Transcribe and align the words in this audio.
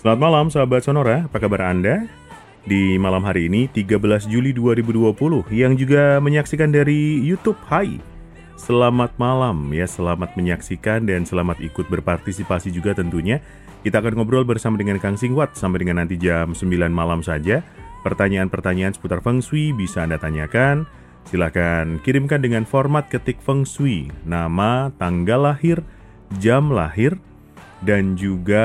Selamat 0.00 0.32
malam 0.32 0.48
sahabat 0.48 0.80
Sonora, 0.80 1.28
apa 1.28 1.36
kabar 1.36 1.68
Anda? 1.68 2.08
Di 2.64 2.96
malam 2.96 3.20
hari 3.20 3.52
ini 3.52 3.68
13 3.68 4.32
Juli 4.32 4.56
2020 4.56 5.12
yang 5.52 5.76
juga 5.76 6.16
menyaksikan 6.24 6.72
dari 6.72 7.20
YouTube 7.20 7.60
Hai. 7.68 8.00
Selamat 8.56 9.12
malam 9.20 9.68
ya, 9.76 9.84
selamat 9.84 10.40
menyaksikan 10.40 11.04
dan 11.04 11.28
selamat 11.28 11.60
ikut 11.60 11.84
berpartisipasi 11.92 12.72
juga 12.72 12.96
tentunya. 12.96 13.44
Kita 13.84 14.00
akan 14.00 14.16
ngobrol 14.16 14.48
bersama 14.48 14.80
dengan 14.80 14.96
Kang 14.96 15.20
Singwat 15.20 15.52
sampai 15.52 15.84
dengan 15.84 16.00
nanti 16.00 16.16
jam 16.16 16.56
9 16.56 16.64
malam 16.88 17.20
saja. 17.20 17.60
Pertanyaan-pertanyaan 18.00 18.96
seputar 18.96 19.20
Feng 19.20 19.44
Shui 19.44 19.76
bisa 19.76 20.00
Anda 20.00 20.16
tanyakan. 20.16 20.88
Silahkan 21.28 22.00
kirimkan 22.00 22.40
dengan 22.40 22.64
format 22.64 23.04
ketik 23.12 23.36
Feng 23.44 23.68
Shui, 23.68 24.08
nama, 24.24 24.96
tanggal 24.96 25.52
lahir, 25.52 25.84
jam 26.40 26.72
lahir, 26.72 27.20
dan 27.84 28.16
juga 28.16 28.64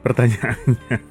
pertanyaannya. 0.00 0.96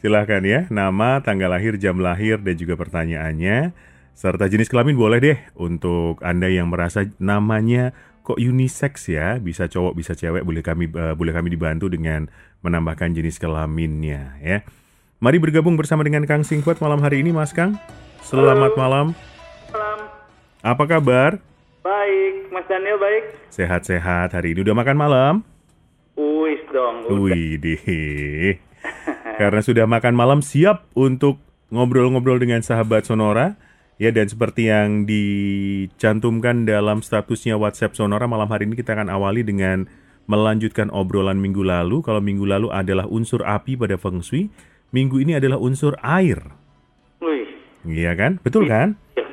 Silahkan 0.00 0.44
ya, 0.44 0.68
nama, 0.68 1.24
tanggal 1.24 1.50
lahir, 1.50 1.80
jam 1.80 1.98
lahir, 1.98 2.38
dan 2.38 2.54
juga 2.54 2.76
pertanyaannya. 2.76 3.72
Serta 4.16 4.48
jenis 4.48 4.72
kelamin 4.72 4.96
boleh 4.96 5.18
deh 5.20 5.38
untuk 5.56 6.24
Anda 6.24 6.48
yang 6.48 6.72
merasa 6.72 7.04
namanya 7.20 7.92
kok 8.26 8.42
unisex 8.42 9.12
ya, 9.12 9.38
bisa 9.38 9.70
cowok, 9.70 9.94
bisa 9.94 10.18
cewek, 10.18 10.42
boleh 10.42 10.64
kami 10.64 10.90
uh, 10.90 11.14
boleh 11.14 11.30
kami 11.30 11.52
dibantu 11.52 11.86
dengan 11.86 12.26
menambahkan 12.64 13.14
jenis 13.14 13.38
kelaminnya 13.38 14.34
ya. 14.42 14.66
Mari 15.22 15.40
bergabung 15.40 15.78
bersama 15.78 16.04
dengan 16.04 16.26
Kang 16.28 16.44
Singkwat 16.44 16.82
malam 16.82 17.00
hari 17.00 17.22
ini 17.22 17.30
Mas 17.30 17.54
Kang. 17.54 17.78
Selamat 18.26 18.74
Halo. 18.74 18.80
malam. 18.80 19.06
Malam. 19.70 19.98
Apa 20.60 20.84
kabar? 20.84 21.38
Baik, 21.86 22.50
Mas 22.50 22.66
Daniel 22.66 22.98
baik. 22.98 23.24
Sehat-sehat 23.54 24.34
hari 24.34 24.52
ini 24.52 24.66
udah 24.66 24.74
makan 24.74 24.96
malam? 24.98 25.34
Uis 26.16 26.60
dong. 26.72 27.04
Wih 27.12 27.60
deh. 27.60 28.56
Karena 29.36 29.60
sudah 29.60 29.84
makan 29.84 30.16
malam 30.16 30.40
siap 30.40 30.88
untuk 30.96 31.36
ngobrol-ngobrol 31.68 32.40
dengan 32.40 32.64
sahabat 32.64 33.04
Sonora. 33.04 33.60
Ya 33.96 34.12
dan 34.12 34.28
seperti 34.28 34.68
yang 34.68 35.08
dicantumkan 35.08 36.68
dalam 36.68 37.00
statusnya 37.00 37.56
WhatsApp 37.56 37.96
Sonora 37.96 38.28
malam 38.28 38.48
hari 38.48 38.68
ini 38.68 38.76
kita 38.76 38.92
akan 38.92 39.08
awali 39.08 39.40
dengan 39.40 39.88
melanjutkan 40.28 40.92
obrolan 40.92 41.40
minggu 41.40 41.64
lalu. 41.64 42.04
Kalau 42.04 42.20
minggu 42.20 42.44
lalu 42.44 42.68
adalah 42.68 43.08
unsur 43.08 43.40
api 43.44 43.76
pada 43.76 43.96
Feng 43.96 44.20
Shui, 44.20 44.52
minggu 44.92 45.16
ini 45.20 45.36
adalah 45.40 45.56
unsur 45.56 45.96
air. 46.04 46.44
Wih. 47.24 47.48
Iya 47.88 48.12
kan? 48.16 48.36
Betul 48.44 48.68
kan? 48.68 49.00
Iya. 49.16 49.24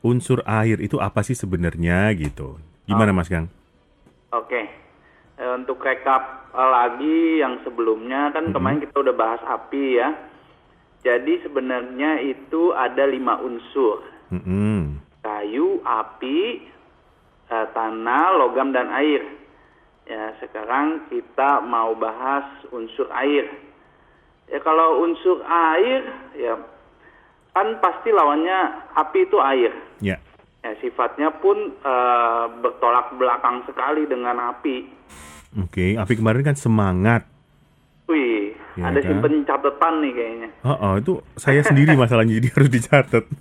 Unsur 0.00 0.40
air 0.48 0.80
itu 0.80 0.96
apa 0.96 1.20
sih 1.20 1.36
sebenarnya 1.36 2.08
gitu? 2.16 2.56
Gimana 2.88 3.12
Mas 3.12 3.28
Kang? 3.28 3.52
Oke. 4.32 4.81
Eh, 5.40 5.52
untuk 5.56 5.80
rekap 5.80 6.52
eh, 6.52 6.68
lagi 6.68 7.40
yang 7.40 7.64
sebelumnya 7.64 8.36
kan 8.36 8.52
kemarin 8.52 8.84
kita 8.84 9.00
udah 9.00 9.16
bahas 9.16 9.40
api 9.48 9.96
ya. 9.96 10.12
Jadi 11.02 11.40
sebenarnya 11.42 12.20
itu 12.20 12.76
ada 12.76 13.08
lima 13.08 13.40
unsur. 13.40 14.04
Mm-mm. 14.28 15.02
Kayu, 15.24 15.80
api, 15.82 16.68
eh, 17.48 17.66
tanah, 17.72 18.38
logam, 18.38 18.76
dan 18.76 18.92
air. 18.92 19.24
Ya, 20.04 20.36
sekarang 20.42 21.08
kita 21.08 21.64
mau 21.64 21.96
bahas 21.96 22.44
unsur 22.68 23.08
air. 23.16 23.48
Ya, 24.52 24.60
kalau 24.60 25.00
unsur 25.00 25.40
air, 25.48 26.02
ya 26.36 26.60
kan 27.56 27.80
pasti 27.80 28.12
lawannya 28.12 28.92
api 28.94 29.18
itu 29.24 29.38
air. 29.40 29.72
Ya. 30.04 30.20
Ya, 30.62 30.70
sifatnya 30.78 31.34
pun 31.40 31.72
eh, 31.72 32.44
bertolak 32.60 33.16
belakang 33.16 33.64
sekali 33.64 34.06
dengan 34.06 34.54
api. 34.54 35.01
Oke, 35.54 35.94
api 35.94 36.12
kemarin 36.14 36.42
kan 36.42 36.56
semangat. 36.56 37.28
Wih, 38.04 38.56
Ya 38.72 38.88
ada 38.88 38.98
kan? 38.98 39.08
simpen 39.12 39.44
catatan 39.44 39.94
nih 40.00 40.12
kayaknya. 40.12 40.48
Oh, 40.62 40.72
oh, 40.72 40.92
itu 40.96 41.12
saya 41.34 41.60
sendiri 41.60 41.92
masalahnya 41.94 42.40
jadi 42.40 42.48
harus 42.50 42.70
dicatat. 42.70 43.24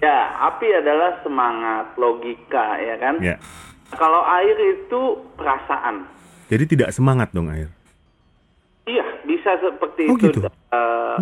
Ya, 0.00 0.20
api 0.42 0.68
adalah 0.74 1.20
semangat, 1.20 1.96
logika, 1.96 2.76
ya 2.76 2.96
kan? 2.98 3.14
ya. 3.20 3.36
Kalau 3.90 4.20
air 4.22 4.52
itu 4.76 5.00
perasaan. 5.34 6.04
Jadi 6.46 6.64
tidak 6.66 6.90
semangat 6.90 7.32
dong 7.32 7.48
air. 7.48 7.72
Iya, 8.84 9.04
bisa 9.24 9.56
seperti 9.56 10.02
Oh, 10.04 10.16
itu 10.18 10.28
gitu? 10.30 10.40
eh, 10.44 11.18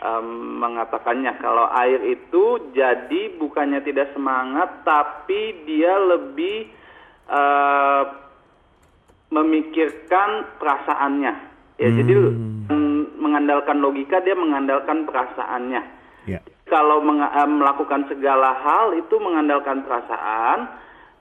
em, 0.00 0.26
mengatakannya. 0.60 1.34
Kalau 1.36 1.66
air 1.72 1.98
itu 2.04 2.44
jadi 2.70 3.34
bukannya 3.34 3.82
tidak 3.82 4.10
semangat, 4.10 4.82
tapi 4.82 5.40
dia 5.64 5.98
lebih 5.98 6.70
eh, 7.24 8.02
memikirkan 9.32 10.58
perasaannya. 10.60 11.34
Ya, 11.74 11.88
jadi 11.90 12.14
mm, 12.70 13.18
mengandalkan 13.18 13.82
logika, 13.82 14.22
dia 14.22 14.38
mengandalkan 14.38 15.08
perasaannya. 15.08 15.82
Ya. 16.30 16.40
Kalau 16.70 17.02
eh, 17.02 17.48
melakukan 17.50 18.06
segala 18.08 18.56
hal 18.62 18.94
itu 18.96 19.18
mengandalkan 19.18 19.82
perasaan, 19.82 20.70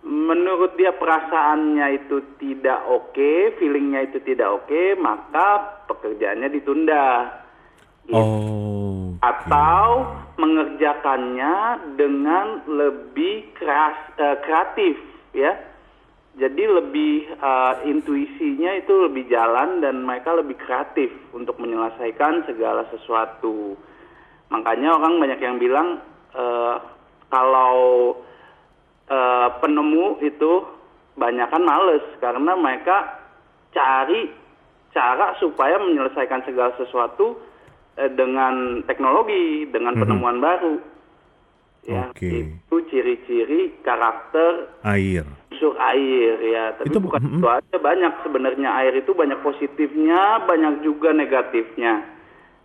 menurut 0.05 0.77
dia 0.77 0.93
perasaannya 0.93 2.05
itu 2.05 2.21
tidak 2.37 2.85
oke, 2.85 3.57
feelingnya 3.57 4.11
itu 4.11 4.21
tidak 4.21 4.61
oke, 4.63 4.99
maka 5.01 5.81
pekerjaannya 5.89 6.49
ditunda. 6.53 7.07
Gitu. 8.05 8.19
Oh. 8.19 9.15
Atau 9.23 10.11
mengerjakannya 10.35 11.55
dengan 11.95 12.67
lebih 12.67 13.55
keras, 13.55 13.95
eh, 14.19 14.37
kreatif, 14.43 14.95
ya. 15.33 15.72
Jadi 16.33 16.65
lebih 16.65 17.29
eh, 17.29 17.73
intuisinya 17.85 18.73
itu 18.73 19.05
lebih 19.05 19.29
jalan 19.29 19.85
dan 19.85 20.01
mereka 20.01 20.33
lebih 20.33 20.57
kreatif 20.57 21.13
untuk 21.29 21.61
menyelesaikan 21.61 22.49
segala 22.49 22.89
sesuatu. 22.89 23.77
Makanya 24.49 24.97
orang 24.97 25.21
banyak 25.21 25.37
yang 25.37 25.61
bilang 25.61 26.01
eh, 26.33 26.75
kalau 27.29 28.17
eh, 29.13 29.47
penemu 29.61 30.25
itu 30.25 30.65
banyak 31.13 31.53
kan 31.53 31.61
males 31.61 32.01
karena 32.17 32.57
mereka 32.57 33.21
cari 33.69 34.33
cara 34.89 35.37
supaya 35.37 35.77
menyelesaikan 35.77 36.41
segala 36.49 36.73
sesuatu 36.77 37.37
dengan 37.93 38.81
teknologi, 38.89 39.69
dengan 39.69 39.93
penemuan 39.93 40.41
baru. 40.41 40.81
Ya, 41.85 42.09
Oke. 42.09 42.57
itu 42.57 42.75
ciri-ciri 42.89 43.77
karakter 43.85 44.71
Air. 44.87 45.27
Unsur 45.53 45.77
air 45.77 46.33
ya. 46.41 46.73
Tapi 46.73 46.89
Itu- 46.89 46.97
bukan 46.97 47.21
mm-mm. 47.21 47.37
itu 47.37 47.47
aja 47.47 47.77
banyak 47.77 48.13
sebenarnya 48.25 48.69
air 48.73 48.93
itu 48.97 49.13
banyak 49.13 49.37
positifnya, 49.39 50.41
banyak 50.43 50.81
juga 50.81 51.13
negatifnya. 51.13 52.09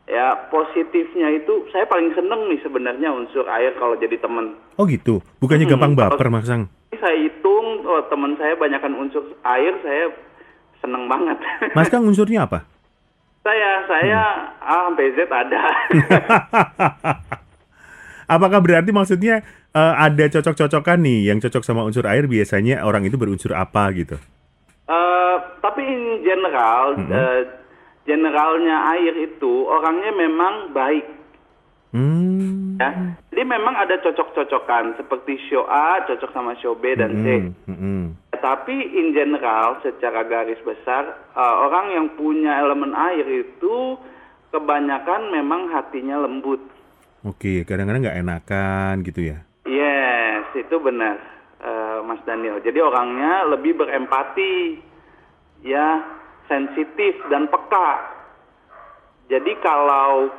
Ya, 0.09 0.32
positifnya 0.49 1.28
itu 1.31 1.69
saya 1.69 1.84
paling 1.84 2.16
seneng 2.16 2.49
nih 2.49 2.65
sebenarnya 2.65 3.12
unsur 3.12 3.44
air 3.44 3.76
kalau 3.76 3.93
jadi 3.94 4.16
temen. 4.16 4.56
Oh 4.81 4.88
gitu. 4.88 5.21
Bukannya 5.37 5.69
Hmm, 5.69 5.76
gampang 5.76 5.93
baper, 5.94 6.32
Mas 6.32 6.49
Kang. 6.49 6.72
Ini 6.88 6.97
saya 6.97 7.16
hitung, 7.21 7.84
oh, 7.84 8.00
teman 8.09 8.32
saya 8.41 8.56
banyakkan 8.56 8.97
unsur 8.97 9.20
air, 9.44 9.76
saya 9.84 10.09
seneng 10.81 11.12
banget. 11.12 11.37
Mas 11.76 11.93
Kang 11.93 12.09
unsurnya 12.09 12.49
apa? 12.49 12.65
saya, 13.38 13.81
saya 13.84 14.20
A 14.60 14.88
sampai 14.88 15.09
Z 15.12 15.25
ada. 15.25 15.62
Apakah 18.28 18.61
berarti 18.61 18.93
maksudnya 18.93 19.41
eh, 19.72 19.94
ada 19.97 20.28
cocok-cocokan 20.28 21.00
nih 21.00 21.33
yang 21.33 21.41
cocok 21.41 21.65
sama 21.65 21.83
unsur 21.83 22.05
air 22.05 22.28
biasanya 22.28 22.84
orang 22.84 23.09
itu 23.09 23.16
berunsur 23.16 23.56
apa 23.56 23.89
gitu? 23.97 24.21
Eh, 24.89 25.37
tapi 25.65 25.81
in 25.81 26.21
general, 26.21 26.97
eh, 27.09 27.41
generalnya 28.05 28.93
air 28.97 29.17
itu 29.17 29.65
orangnya 29.65 30.12
memang 30.12 30.77
baik. 30.77 31.19
Hmm. 31.88 32.77
Ya. 32.77 33.17
Jadi 33.33 33.43
memang 33.49 33.72
ada 33.72 33.97
cocok-cocokan 34.05 35.00
seperti 35.00 35.41
show 35.49 35.65
A 35.67 36.05
cocok 36.05 36.31
sama 36.37 36.53
show 36.61 36.77
B 36.77 36.93
dan 36.93 37.25
C. 37.25 37.27
Hmm, 37.27 37.53
hmm, 37.65 37.78
hmm. 37.81 38.05
Tapi 38.38 38.77
in 38.77 39.17
general 39.17 39.81
secara 39.81 40.22
garis 40.28 40.61
besar 40.62 41.17
uh, 41.32 41.56
orang 41.64 41.97
yang 41.97 42.06
punya 42.14 42.61
elemen 42.61 42.93
air 42.93 43.25
itu 43.25 43.97
kebanyakan 44.52 45.32
memang 45.32 45.73
hatinya 45.73 46.23
lembut. 46.29 46.61
Oke, 47.28 47.69
kadang-kadang 47.69 48.08
nggak 48.08 48.20
enakan 48.25 48.94
gitu 49.04 49.20
ya. 49.20 49.44
Yes, 49.69 50.48
itu 50.56 50.80
benar 50.80 51.20
uh, 51.60 52.00
Mas 52.00 52.25
Daniel. 52.25 52.56
Jadi 52.64 52.80
orangnya 52.80 53.44
lebih 53.52 53.76
berempati, 53.76 54.80
ya 55.60 56.00
sensitif 56.48 57.20
dan 57.28 57.52
peka. 57.52 58.16
Jadi 59.28 59.52
kalau 59.60 60.32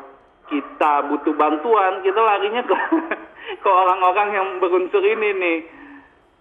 kita 0.49 1.13
butuh 1.13 1.37
bantuan, 1.37 2.01
kita 2.01 2.17
larinya 2.17 2.65
ke 2.65 2.73
ke 3.63 3.69
orang-orang 3.69 4.29
yang 4.33 4.47
berunsur 4.57 5.05
ini 5.05 5.29
nih, 5.37 5.59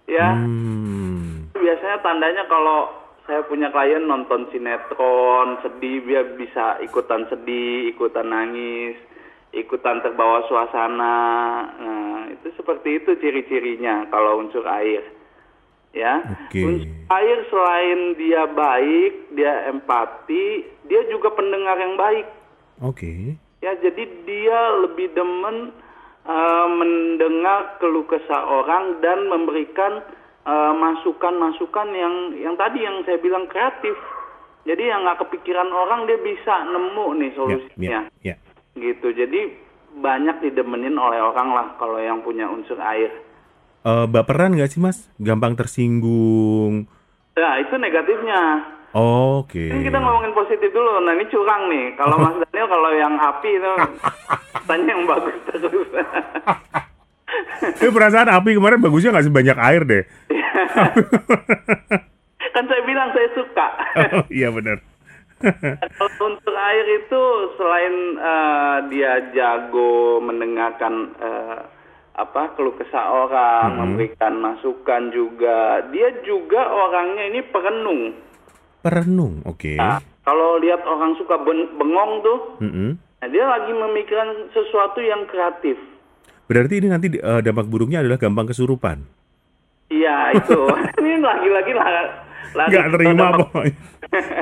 ya. 0.09 0.33
Hmm. 0.33 1.53
Biasanya 1.53 2.01
tandanya 2.01 2.49
kalau 2.49 2.89
saya 3.29 3.45
punya 3.45 3.69
klien 3.69 4.09
nonton 4.09 4.49
sinetron, 4.49 5.61
sedih, 5.61 6.01
dia 6.09 6.25
bisa 6.33 6.81
ikutan 6.81 7.29
sedih, 7.29 7.93
ikutan 7.93 8.33
nangis, 8.33 8.97
ikutan 9.53 10.01
terbawa 10.05 10.45
suasana. 10.45 11.15
Nah, 11.79 12.19
itu 12.29 12.53
seperti 12.53 13.01
itu 13.01 13.17
ciri-cirinya 13.17 14.05
kalau 14.13 14.41
unsur 14.41 14.65
air. 14.69 15.01
ya. 15.89 16.21
Oke. 16.21 16.61
Unsur 16.61 16.89
air 17.09 17.39
selain 17.49 17.99
dia 18.13 18.45
baik, 18.45 19.33
dia 19.33 19.73
empati, 19.73 20.61
dia 20.85 21.01
juga 21.09 21.33
pendengar 21.33 21.81
yang 21.81 21.97
baik. 21.97 22.27
Oke. 22.85 23.35
Ya, 23.59 23.75
jadi 23.81 24.07
dia 24.23 24.59
lebih 24.85 25.11
demen 25.17 25.73
eh, 26.29 26.67
mendengar 26.69 27.81
keluh 27.81 28.05
kesah 28.07 28.45
orang 28.45 29.01
dan 29.01 29.27
memberikan 29.27 30.05
eh, 30.45 30.73
masukan-masukan 30.77 31.89
yang 31.91 32.15
yang 32.37 32.55
tadi 32.55 32.85
yang 32.85 33.01
saya 33.03 33.17
bilang 33.19 33.49
kreatif. 33.49 33.97
Jadi 34.67 34.85
yang 34.85 35.01
nggak 35.01 35.25
kepikiran 35.25 35.71
orang 35.73 36.05
dia 36.05 36.19
bisa 36.21 36.67
nemu 36.69 37.07
nih 37.17 37.31
Ya, 37.31 37.35
solusinya 37.35 37.99
ya, 38.21 38.35
ya. 38.35 38.35
Gitu 38.81 39.11
jadi 39.11 39.53
banyak 39.91 40.41
didemenin 40.41 40.95
oleh 40.95 41.19
orang 41.19 41.49
lah 41.49 41.67
kalau 41.75 41.97
yang 41.97 42.19
punya 42.19 42.45
unsur 42.45 42.79
air 42.79 43.11
Eh, 43.79 44.05
baperan 44.05 44.51
nggak 44.51 44.69
sih 44.69 44.79
mas? 44.79 45.07
Gampang 45.15 45.55
tersinggung. 45.55 46.83
nah 47.33 47.55
itu 47.55 47.71
negatifnya 47.73 48.67
Oke. 48.91 49.71
ini 49.71 49.85
kita 49.85 49.95
ngomongin 49.95 50.33
positif 50.33 50.67
dulu 50.69 50.99
nah 50.99 51.13
ini 51.13 51.23
curang 51.27 51.69
nih 51.69 51.95
kalau 51.95 52.17
Mas 52.17 52.35
Daniel 52.43 52.67
kalau 52.67 52.91
yang 52.91 53.15
api 53.15 53.49
itu 53.49 53.71
tanya 54.65 54.87
yang 54.89 55.03
bagus 55.05 55.35
terus 55.45 55.87
Eh 57.79 57.87
perasaan 57.87 58.27
api 58.27 58.57
kemarin 58.57 58.81
bagusnya 58.81 59.13
nggak 59.13 59.27
sebanyak 59.29 59.57
air 59.57 59.81
deh. 59.83 60.03
kan 62.49 62.63
saya 62.65 62.81
bilang 62.83 63.09
saya 63.13 63.29
suka 63.31 63.67
Oh, 64.19 64.25
iya 64.29 64.49
benar. 64.49 64.81
Kalau 65.39 66.11
unsur 66.31 66.55
air 66.55 66.85
itu 66.99 67.21
selain 67.55 67.95
eh, 68.19 68.77
dia 68.91 69.13
jago 69.31 70.19
mendengarkan 70.19 71.15
eh, 71.19 71.59
apa 72.19 72.51
keluh 72.59 72.75
kesah 72.75 73.07
orang 73.27 73.79
memberikan 73.79 74.35
masukan 74.43 75.07
juga 75.15 75.87
dia 75.87 76.11
juga 76.27 76.67
orangnya 76.67 77.31
ini 77.31 77.39
perenung 77.47 78.27
Perenung, 78.79 79.43
oke. 79.43 79.75
Nah, 79.75 79.99
kalau 80.23 80.55
lihat 80.63 80.79
orang 80.87 81.11
suka 81.19 81.35
ben- 81.43 81.67
bengong 81.75 82.23
tuh, 82.23 82.39
Mm-mm. 82.63 82.95
nah 82.95 83.27
dia 83.27 83.43
lagi 83.43 83.75
memikirkan 83.75 84.55
sesuatu 84.55 85.03
yang 85.03 85.27
kreatif. 85.27 85.75
Berarti 86.47 86.79
ini 86.79 86.87
nanti 86.87 87.11
eh, 87.11 87.41
dampak 87.43 87.67
buruknya 87.67 87.99
adalah 87.99 88.15
gampang 88.15 88.47
kesurupan. 88.47 89.03
Iya 89.91 90.37
itu. 90.37 90.59
Ini 91.01 91.17
lagi-lagi 91.17 91.73
lah. 91.73 91.89
Lagi 92.55 92.71
Nggak 92.73 92.87
terima 92.97 93.25
pokoknya. 93.37 93.75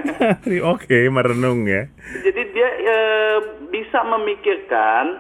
oke, 0.74 0.98
merenung 1.12 1.68
ya. 1.68 1.92
Jadi 2.24 2.42
dia 2.56 2.70
eh, 2.88 3.38
bisa 3.68 4.00
memikirkan 4.08 5.20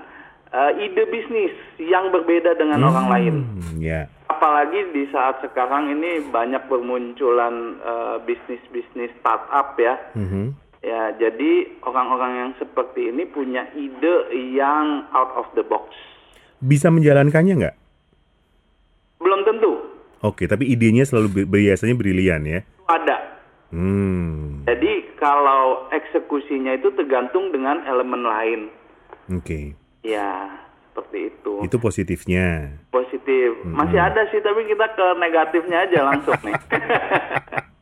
eh, 0.51 0.71
ide 0.87 1.03
bisnis 1.11 1.55
yang 1.81 2.09
berbeda 2.15 2.55
dengan 2.55 2.87
orang 2.87 3.07
lain. 3.11 3.35
Hmm, 3.43 3.75
ya. 3.83 4.07
Apalagi 4.27 4.91
di 4.91 5.07
saat 5.11 5.39
sekarang 5.43 5.91
ini 5.91 6.23
banyak 6.31 6.63
bermunculan 6.71 7.79
eh, 7.81 8.17
bisnis-bisnis 8.23 9.11
startup 9.19 9.75
ya. 9.79 9.95
Mhm. 10.15 10.69
Ya, 10.77 11.11
jadi 11.19 11.81
orang-orang 11.83 12.31
yang 12.37 12.51
seperti 12.61 13.11
ini 13.11 13.27
punya 13.27 13.67
ide 13.75 14.31
yang 14.55 15.09
out 15.11 15.35
of 15.35 15.49
the 15.57 15.65
box. 15.65 15.91
Bisa 16.63 16.87
menjalankannya 16.87 17.53
nggak? 17.59 17.75
Belum 19.19 19.41
tentu 19.43 19.96
Oke, 20.19 20.45
tapi 20.45 20.65
idenya 20.65 21.03
selalu 21.03 21.27
bi- 21.29 21.47
biasanya 21.61 21.93
brilian 21.93 22.41
ya. 22.43 22.59
ada. 22.85 23.17
Hmm, 23.67 24.63
Jadi 24.63 25.11
kalau 25.13 25.91
eksekusinya 25.91 26.71
itu 26.71 26.87
tergantung 26.91 27.51
dengan 27.51 27.83
elemen 27.83 28.23
lain. 28.23 28.59
oke. 29.29 29.75
Ya, 30.01 30.47
seperti 30.87 31.27
itu. 31.27 31.53
Itu 31.61 31.75
positifnya. 31.77 32.79
Positif. 32.89 33.59
Masih 33.67 33.99
ada 33.99 34.23
sih, 34.27 34.39
tapi 34.39 34.63
kita 34.65 34.87
ke 34.89 35.05
negatifnya 35.19 35.83
aja 35.83 35.99
langsung 36.01 36.39
nih. 36.41 36.55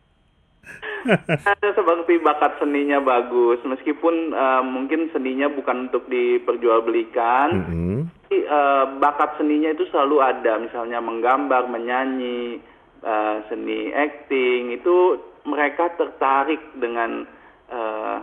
seperti 1.71 2.17
bakat 2.19 2.57
seninya 2.57 2.99
bagus, 2.99 3.61
meskipun 3.61 4.31
eh, 4.31 4.61
mungkin 4.61 5.09
seninya 5.09 5.47
bukan 5.47 5.87
untuk 5.87 6.05
diperjualbelikan. 6.05 7.47
Mhm. 7.55 7.97
Tapi, 8.25 8.37
eh, 8.41 8.85
bakat 8.97 9.37
seninya 9.37 9.69
itu 9.69 9.85
selalu 9.87 10.17
ada, 10.19 10.57
misalnya 10.57 10.99
menggambar, 10.99 11.67
menyanyi, 11.67 12.57
eh, 12.99 13.35
seni 13.47 13.89
acting 13.91 14.73
itu 14.73 14.97
mereka 15.45 15.93
tertarik 15.95 16.73
dengan 16.75 17.25
eh, 17.65 18.17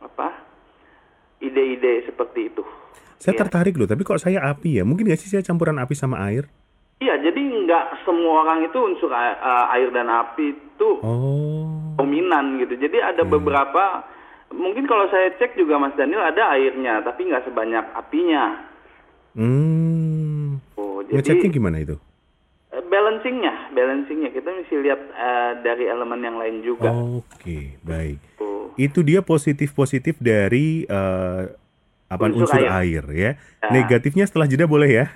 apa 0.00 0.34
ide-ide 1.38 2.02
seperti 2.04 2.50
itu. 2.50 2.62
Saya 3.16 3.36
Iya. 3.36 3.40
tertarik 3.46 3.76
loh, 3.76 3.86
tapi 3.86 4.02
kok 4.02 4.18
saya 4.18 4.42
api 4.42 4.80
ya? 4.80 4.84
Mungkin 4.84 5.06
nggak 5.06 5.20
sih 5.20 5.28
saya 5.28 5.44
campuran 5.44 5.78
api 5.78 5.94
sama 5.94 6.18
air? 6.24 6.50
Iya, 6.98 7.16
jadi 7.22 7.38
nggak 7.38 8.02
semua 8.02 8.42
orang 8.42 8.66
itu 8.66 8.76
unsur 8.76 9.08
a- 9.08 9.38
eh, 9.38 9.74
air 9.78 9.88
dan 9.94 10.10
api 10.10 10.46
itu 10.50 10.90
Oh, 11.00 11.69
dominan 12.00 12.58
gitu. 12.58 12.74
Jadi 12.74 12.96
ada 12.98 13.22
beberapa, 13.22 14.04
mungkin 14.50 14.88
kalau 14.88 15.06
saya 15.08 15.30
cek 15.36 15.54
juga 15.54 15.76
Mas 15.76 15.94
Daniel 15.94 16.24
ada 16.24 16.56
airnya, 16.56 17.04
tapi 17.04 17.28
nggak 17.28 17.44
sebanyak 17.44 17.84
apinya. 17.92 18.44
hmm. 19.36 20.48
Oh, 20.74 21.04
Ngeceknya 21.04 21.48
jadi 21.48 21.54
gimana 21.54 21.78
itu? 21.78 21.96
eh, 22.70 22.82
balancingnya, 22.86 23.74
balancingnya 23.74 24.30
kita 24.30 24.48
mesti 24.48 24.74
lihat 24.78 25.00
eh, 25.10 25.52
dari 25.62 25.84
elemen 25.86 26.20
yang 26.22 26.36
lain 26.38 26.62
juga. 26.62 26.90
Oke, 26.90 27.76
baik. 27.82 28.18
Oh. 28.38 28.70
Itu 28.78 29.02
dia 29.02 29.20
positif-positif 29.20 30.18
dari 30.18 30.86
eh, 30.86 31.42
apa 32.10 32.24
Unsur 32.26 32.46
unsur, 32.50 32.58
air. 32.58 32.70
air. 32.74 33.04
ya. 33.10 33.30
Ya. 33.62 33.68
Negatifnya 33.70 34.26
setelah 34.26 34.50
jeda 34.50 34.66
boleh 34.66 34.90
ya? 34.90 35.06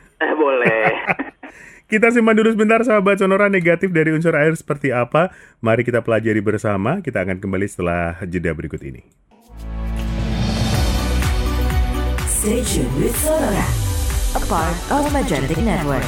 Kita 1.85 2.09
simpan 2.09 2.33
dulu 2.33 2.49
sebentar 2.49 2.81
sahabat 2.81 3.21
sonora 3.21 3.53
negatif 3.53 3.93
dari 3.93 4.09
unsur 4.09 4.33
air 4.33 4.57
seperti 4.57 4.89
apa. 4.89 5.29
Mari 5.61 5.85
kita 5.85 6.01
pelajari 6.01 6.41
bersama. 6.41 7.05
Kita 7.05 7.21
akan 7.21 7.37
kembali 7.45 7.69
setelah 7.69 8.17
jeda 8.25 8.57
berikut 8.57 8.81
ini. 8.81 9.05
Stay 12.25 12.65
tuned 12.65 12.89
with 12.97 13.13
Sonora, 13.21 13.69
a 14.33 14.41
part 14.49 14.77
of 14.93 15.05
Magentic 15.13 15.61
Network. 15.61 16.05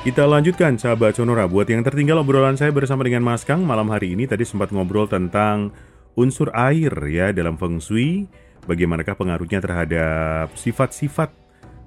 Kita 0.00 0.24
lanjutkan 0.24 0.80
sahabat 0.80 1.20
sonora. 1.20 1.44
Buat 1.44 1.68
yang 1.68 1.84
tertinggal 1.84 2.24
obrolan 2.24 2.56
saya 2.56 2.72
bersama 2.72 3.04
dengan 3.04 3.20
Mas 3.20 3.44
Kang 3.44 3.68
malam 3.68 3.92
hari 3.92 4.16
ini 4.16 4.24
tadi 4.24 4.48
sempat 4.48 4.72
ngobrol 4.72 5.04
tentang 5.04 5.76
unsur 6.14 6.50
air 6.54 6.92
ya 7.10 7.30
dalam 7.34 7.58
feng 7.60 7.82
shui. 7.82 8.26
Bagaimanakah 8.68 9.16
pengaruhnya 9.16 9.58
terhadap 9.58 10.52
sifat-sifat 10.54 11.32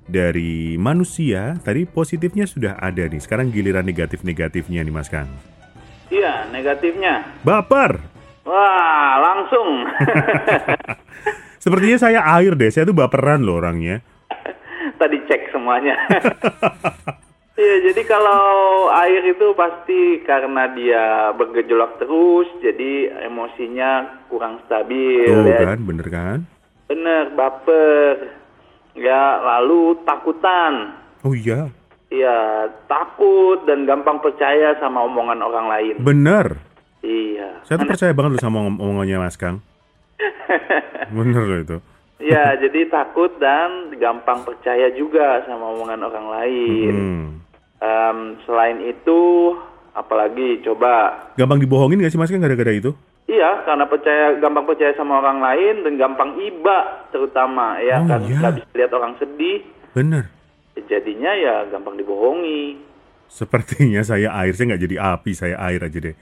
dari 0.09 0.75
manusia? 0.75 1.55
Tadi 1.61 1.85
positifnya 1.85 2.49
sudah 2.49 2.75
ada 2.81 3.05
nih. 3.05 3.21
Sekarang 3.21 3.53
giliran 3.53 3.85
negatif-negatifnya 3.85 4.81
nih 4.83 4.93
Mas 4.93 5.07
Kang. 5.07 5.29
Iya, 6.09 6.49
negatifnya. 6.49 7.39
Baper. 7.45 8.01
Wah, 8.43 9.13
langsung. 9.23 9.87
Sepertinya 11.63 11.97
saya 11.97 12.19
air 12.41 12.59
deh. 12.59 12.67
Saya 12.67 12.83
tuh 12.83 12.97
baperan 12.97 13.39
loh 13.39 13.63
orangnya. 13.63 14.03
Tadi 14.99 15.17
cek 15.29 15.55
semuanya. 15.55 15.95
Iya, 17.63 17.75
jadi 17.87 18.01
kalau 18.03 18.43
air 18.91 19.23
itu 19.23 19.55
pasti 19.55 20.19
karena 20.21 20.67
dia 20.75 21.31
bergejolak 21.31 21.95
terus, 21.95 22.51
jadi 22.59 23.23
emosinya 23.23 24.19
kurang 24.27 24.59
stabil. 24.67 25.31
Ya. 25.47 25.63
kan, 25.63 25.79
bener 25.79 26.07
kan? 26.11 26.39
Bener, 26.91 27.31
baper. 27.31 28.35
Ya, 28.93 29.39
lalu 29.39 29.95
takutan. 30.03 30.99
Oh 31.23 31.31
iya, 31.31 31.71
Iya, 32.11 32.69
takut 32.85 33.65
dan 33.65 33.89
gampang 33.89 34.21
percaya 34.21 34.77
sama 34.77 35.01
omongan 35.01 35.39
orang 35.41 35.65
lain. 35.65 35.95
bener. 35.97 36.59
Iya. 37.01 37.63
Saya 37.65 37.81
tuh 37.81 37.89
percaya 37.89 38.13
banget 38.13 38.37
loh 38.37 38.43
sama 38.43 38.59
om- 38.63 38.77
omongannya 38.77 39.17
Mas 39.17 39.35
Kang. 39.35 39.59
Bener 41.17 41.43
loh 41.43 41.59
itu. 41.59 41.77
Iya, 42.23 42.55
jadi 42.55 42.87
takut 42.87 43.35
dan 43.41 43.91
gampang 43.97 44.47
percaya 44.47 44.87
juga 44.95 45.43
sama 45.43 45.73
omongan 45.75 45.99
orang 45.99 46.27
lain. 46.31 46.93
Hmm. 46.95 47.42
Em, 47.83 48.39
selain 48.47 48.79
itu, 48.79 49.21
apalagi 49.91 50.63
coba 50.63 51.19
Gampang 51.35 51.59
dibohongin 51.59 51.99
gak 51.99 52.09
sih 52.09 52.17
Mas 52.17 52.31
Kang 52.31 52.39
gara-gara 52.39 52.71
itu? 52.71 52.95
Iya, 53.27 53.63
karena 53.63 53.87
percaya 53.87 54.35
gampang 54.39 54.63
percaya 54.63 54.91
sama 54.95 55.19
orang 55.19 55.39
lain 55.39 55.83
dan 55.83 55.93
gampang 55.95 56.35
iba 56.39 57.07
terutama 57.11 57.79
ya 57.79 57.99
Oh, 57.99 58.07
kan 58.07 58.19
iya. 58.23 58.51
bisa 58.51 58.71
lihat 58.75 58.91
orang 58.91 59.15
sedih, 59.15 59.63
Bener. 59.91 60.27
jadinya 60.87 61.31
ya 61.31 61.55
gampang 61.67 61.95
dibohongi. 61.95 62.79
Sepertinya 63.27 64.03
saya 64.03 64.29
air, 64.37 64.53
saya 64.53 64.75
nggak 64.75 64.83
jadi 64.83 64.95
api, 64.99 65.31
saya 65.33 65.55
air 65.59 65.79
aja 65.81 65.99
deh. 65.99 66.15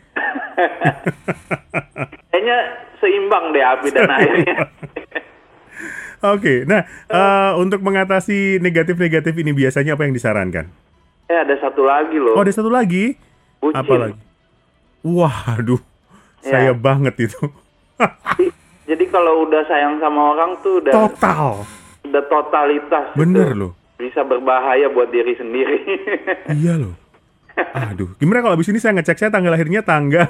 Kayaknya 2.31 2.57
seimbang 2.97 3.45
deh 3.51 3.63
api 3.65 3.87
dan 3.91 4.07
airnya. 4.07 4.55
Oke, 6.37 6.63
nah 6.69 6.85
eh, 7.09 7.51
untuk 7.57 7.81
mengatasi 7.81 8.61
negatif-negatif 8.61 9.33
ini 9.35 9.51
biasanya 9.51 9.97
apa 9.97 10.05
yang 10.05 10.13
disarankan? 10.13 10.69
Eh 11.31 11.39
ada 11.39 11.55
satu 11.57 11.81
lagi 11.81 12.19
loh, 12.19 12.35
Oh 12.35 12.43
ada 12.43 12.51
satu 12.51 12.67
lagi, 12.67 13.15
bucin. 13.57 13.77
apa 13.77 13.93
lagi? 13.97 14.19
Waduh, 15.01 15.79
Ya. 16.41 16.49
saya 16.51 16.71
banget 16.73 17.15
itu. 17.23 17.39
Jadi- 17.97 18.59
Jadi 18.83 19.05
kalau 19.07 19.45
udah 19.45 19.63
sayang 19.63 19.97
sama 19.97 20.35
orang 20.35 20.59
tuh 20.59 20.77
udah 20.77 20.91
Total. 20.91 21.63
udah 22.03 22.23
totalitas. 22.27 23.05
Bener 23.15 23.47
itu. 23.47 23.59
loh. 23.61 23.71
Bisa 23.95 24.19
berbahaya 24.21 24.89
buat 24.89 25.07
diri 25.07 25.31
sendiri. 25.33 25.79
Iya 26.59 26.75
loh. 26.75 26.97
Aduh, 27.71 28.11
gimana 28.17 28.41
kalau 28.41 28.55
abis 28.55 28.67
ini 28.67 28.79
saya 28.79 28.95
ngecek 28.95 29.15
saya 29.17 29.29
tanggal 29.29 29.49
lahirnya 29.49 29.79
tanggal. 29.81 30.27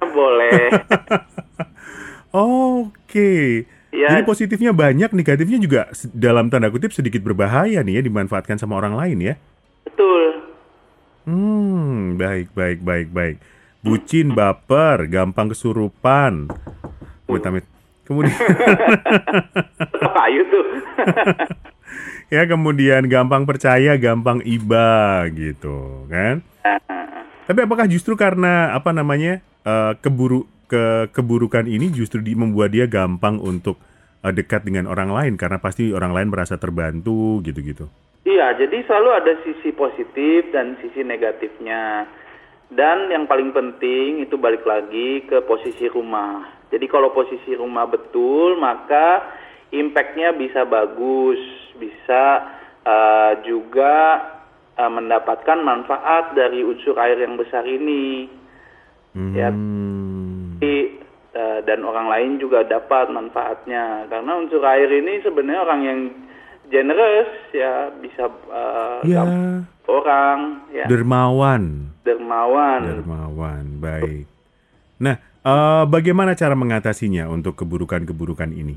Boleh. 0.00 0.72
Oke. 2.32 3.64
Ya. 3.92 4.08
Jadi 4.08 4.22
positifnya 4.24 4.72
banyak, 4.72 5.12
negatifnya 5.12 5.58
juga 5.58 5.80
dalam 6.08 6.48
tanda 6.48 6.72
kutip 6.72 6.90
sedikit 6.90 7.20
berbahaya 7.20 7.84
nih 7.84 8.00
ya 8.00 8.02
dimanfaatkan 8.02 8.56
sama 8.56 8.74
orang 8.74 8.96
lain 8.96 9.18
ya. 9.20 9.34
Betul. 10.02 10.24
Hmm, 11.30 12.18
baik, 12.18 12.50
baik, 12.58 12.82
baik, 12.82 13.08
baik. 13.14 13.36
Bucin, 13.86 14.34
baper, 14.34 15.06
gampang 15.06 15.54
kesurupan. 15.54 16.50
Amit-amit. 17.30 17.62
Kemudian, 18.02 18.34
Tetap 19.94 20.14
ayu 20.26 20.42
tuh. 20.50 20.64
ya 22.34 22.42
kemudian 22.50 23.06
gampang 23.06 23.46
percaya, 23.46 23.94
gampang 23.94 24.42
iba 24.42 25.22
gitu, 25.30 26.10
kan? 26.10 26.42
Tapi 27.46 27.58
apakah 27.62 27.86
justru 27.86 28.18
karena 28.18 28.74
apa 28.74 28.90
namanya 28.90 29.38
eh, 29.62 29.94
keburu 30.02 30.50
ke 30.66 31.14
keburukan 31.14 31.70
ini 31.70 31.94
justru 31.94 32.18
di, 32.26 32.34
membuat 32.34 32.74
dia 32.74 32.90
gampang 32.90 33.38
untuk 33.38 33.78
eh, 34.26 34.34
dekat 34.34 34.66
dengan 34.66 34.90
orang 34.90 35.14
lain 35.14 35.38
karena 35.38 35.62
pasti 35.62 35.94
orang 35.94 36.10
lain 36.10 36.26
merasa 36.34 36.58
terbantu 36.58 37.38
gitu-gitu. 37.46 37.86
Iya, 38.22 38.54
jadi 38.54 38.86
selalu 38.86 39.10
ada 39.18 39.32
sisi 39.42 39.74
positif 39.74 40.54
dan 40.54 40.78
sisi 40.78 41.02
negatifnya. 41.02 42.06
Dan 42.72 43.10
yang 43.10 43.26
paling 43.26 43.50
penting 43.50 44.22
itu 44.22 44.38
balik 44.38 44.62
lagi 44.62 45.26
ke 45.26 45.42
posisi 45.42 45.90
rumah. 45.90 46.46
Jadi 46.70 46.86
kalau 46.88 47.10
posisi 47.10 47.52
rumah 47.52 47.84
betul, 47.90 48.56
maka 48.56 49.26
impact-nya 49.74 50.32
bisa 50.38 50.62
bagus, 50.64 51.36
bisa 51.76 52.22
eh, 52.86 53.32
juga 53.44 54.22
eh, 54.78 54.88
mendapatkan 54.88 55.58
manfaat 55.60 56.32
dari 56.38 56.62
unsur 56.62 56.96
air 57.02 57.18
yang 57.20 57.34
besar 57.36 57.66
ini. 57.66 58.30
Ya. 59.34 59.50
Hmm. 59.50 60.62
Eh, 60.62 61.60
dan 61.66 61.80
orang 61.82 62.06
lain 62.06 62.32
juga 62.38 62.62
dapat 62.62 63.10
manfaatnya. 63.10 64.06
Karena 64.08 64.32
unsur 64.38 64.62
air 64.62 64.88
ini 64.88 65.20
sebenarnya 65.26 65.60
orang 65.64 65.80
yang 65.84 66.00
generous 66.72 67.28
ya 67.52 67.92
bisa 68.00 68.32
eh, 68.48 69.00
Ya, 69.12 69.22
orang 69.84 70.38
ya 70.72 70.88
dermawan. 70.88 71.92
dermawan. 72.02 72.80
Dermawan, 72.82 73.64
baik. 73.78 74.24
Nah, 74.98 75.20
eh, 75.20 75.84
bagaimana 75.86 76.32
cara 76.32 76.56
mengatasinya 76.56 77.28
untuk 77.28 77.60
keburukan-keburukan 77.60 78.50
ini? 78.50 78.74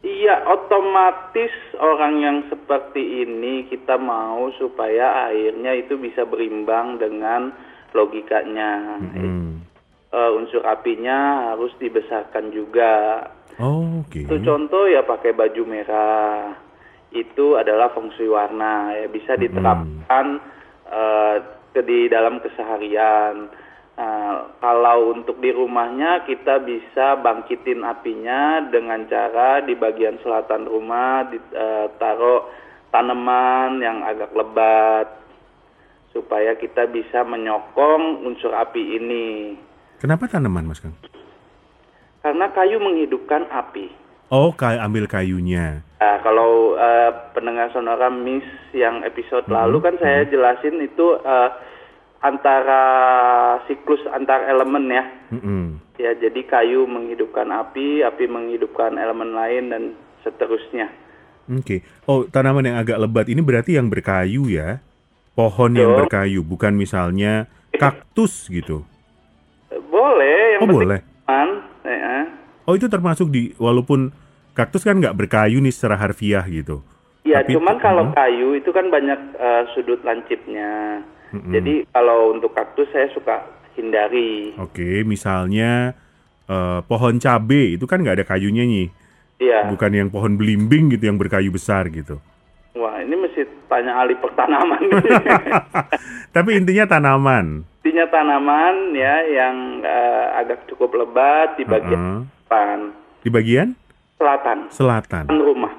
Iya, 0.00 0.48
otomatis 0.48 1.52
orang 1.76 2.14
yang 2.20 2.36
seperti 2.48 3.24
ini 3.24 3.68
kita 3.68 4.00
mau 4.00 4.48
supaya 4.56 5.28
airnya 5.28 5.76
itu 5.76 5.96
bisa 6.00 6.24
berimbang 6.24 6.96
dengan 6.96 7.52
logikanya. 7.92 9.00
Hmm. 9.00 9.60
Eh, 10.10 10.30
unsur 10.36 10.64
apinya 10.64 11.52
harus 11.52 11.72
dibesarkan 11.80 12.52
juga. 12.52 12.92
Oh, 13.60 14.00
Oke. 14.00 14.24
Itu 14.24 14.40
contoh 14.40 14.88
ya 14.88 15.04
pakai 15.04 15.36
baju 15.36 15.62
merah. 15.68 16.56
Itu 17.12 17.60
adalah 17.60 17.92
feng 17.92 18.08
shui 18.16 18.32
warna 18.32 18.96
ya 18.96 19.06
bisa 19.12 19.36
diterapkan 19.36 20.40
eh, 20.88 21.36
ke 21.76 21.80
di 21.84 22.08
dalam 22.08 22.40
keseharian. 22.40 23.52
Nah, 24.00 24.56
kalau 24.64 25.12
untuk 25.12 25.44
di 25.44 25.52
rumahnya 25.52 26.24
kita 26.24 26.64
bisa 26.64 27.20
bangkitin 27.20 27.84
apinya 27.84 28.64
dengan 28.72 29.04
cara 29.04 29.60
di 29.60 29.76
bagian 29.76 30.16
selatan 30.24 30.64
rumah 30.64 31.28
ditaruh 31.28 32.48
tanaman 32.88 33.84
yang 33.84 34.00
agak 34.00 34.32
lebat 34.32 35.20
supaya 36.16 36.56
kita 36.56 36.88
bisa 36.88 37.28
menyokong 37.28 38.24
unsur 38.24 38.56
api 38.56 38.82
ini. 38.96 39.60
Kenapa 40.00 40.32
tanaman, 40.32 40.64
Mas 40.64 40.80
Kang? 40.80 40.96
Karena 42.20 42.52
kayu 42.52 42.76
menghidupkan 42.78 43.48
api. 43.48 43.88
Oh, 44.30 44.54
kayak 44.54 44.84
ambil 44.86 45.10
kayunya. 45.10 45.82
Nah, 45.98 46.16
kalau 46.22 46.78
eh, 46.78 47.10
pendengar 47.34 47.72
sonora 47.74 48.06
Miss 48.08 48.46
yang 48.70 49.02
episode 49.02 49.50
lalu 49.50 49.82
kan 49.82 49.98
saya 49.98 50.22
jelasin 50.24 50.78
itu 50.78 51.18
eh, 51.18 51.50
antara 52.20 52.82
siklus 53.66 54.00
antar 54.12 54.46
elemen 54.46 54.86
ya. 54.86 55.04
Mm-mm. 55.32 55.80
Ya, 55.98 56.16
jadi 56.16 56.40
kayu 56.46 56.88
menghidupkan 56.88 57.48
api, 57.50 58.04
api 58.04 58.24
menghidupkan 58.24 58.96
elemen 58.96 59.34
lain 59.34 59.64
dan 59.68 59.82
seterusnya. 60.22 60.88
Oke. 61.50 61.82
Oh, 62.06 62.24
tanaman 62.24 62.70
yang 62.70 62.78
agak 62.78 63.00
lebat 63.00 63.26
ini 63.26 63.42
berarti 63.42 63.74
yang 63.76 63.90
berkayu 63.90 64.46
ya? 64.46 64.78
Pohon 65.34 65.72
yang 65.74 65.96
berkayu, 65.96 66.44
bukan 66.44 66.76
misalnya 66.76 67.48
kaktus 67.82 68.46
gitu. 68.46 68.86
Eh, 69.72 69.80
Boleh, 69.80 70.56
yang 70.56 70.62
Oh, 70.62 70.68
penting 70.70 70.86
boleh. 70.86 71.00
Oh, 72.64 72.74
itu 72.74 72.86
termasuk 72.86 73.28
di 73.28 73.54
walaupun 73.56 74.10
kaktus 74.52 74.82
kan 74.82 74.96
nggak 74.96 75.16
berkayu 75.16 75.58
nih 75.58 75.72
secara 75.72 75.96
harfiah 75.96 76.44
gitu. 76.44 76.84
Ya, 77.22 77.40
Tapi- 77.40 77.54
cuman 77.54 77.76
kalau 77.78 78.04
Mhm. 78.08 78.14
kayu 78.14 78.48
itu 78.56 78.70
kan 78.70 78.88
banyak 78.88 79.20
eh, 79.36 79.62
sudut 79.72 80.00
lancipnya. 80.02 81.00
Jadi 81.30 81.86
kalau 81.88 82.34
untuk 82.34 82.50
kaktus 82.50 82.90
saya 82.90 83.06
suka 83.10 83.46
hindari. 83.72 84.50
Oke, 84.58 85.04
misalnya 85.04 85.94
eh, 86.44 86.80
pohon 86.82 87.22
cabe 87.22 87.78
itu 87.78 87.86
kan 87.86 88.02
nggak 88.02 88.16
ada 88.18 88.26
kayunya 88.26 88.66
nih. 88.66 88.88
Iya. 89.38 89.70
Bukan 89.70 89.94
yang 89.94 90.08
pohon 90.10 90.34
belimbing 90.34 90.90
gitu 90.90 91.06
yang 91.06 91.14
berkayu 91.14 91.48
besar 91.48 91.86
gitu. 91.86 92.18
Wah, 92.74 92.98
ini 92.98 93.14
mesti 93.14 93.46
tanya 93.66 94.02
ahli 94.02 94.18
pertanaman. 94.18 94.82
Tapi 96.34 96.50
intinya 96.54 96.86
tanaman. 96.86 97.62
Intinya 97.80 98.06
tanaman 98.08 98.74
ya 98.92 99.14
yang 99.24 99.56
eh, 99.80 100.26
agak 100.36 100.66
cukup 100.66 100.90
lebat 100.96 101.54
di 101.54 101.64
bagian 101.64 101.94
Heeh. 101.94 102.18
Depan 102.50 102.90
Di 103.22 103.30
bagian 103.30 103.78
selatan 104.18 104.66
selatan. 104.74 105.30
rumah. 105.30 105.70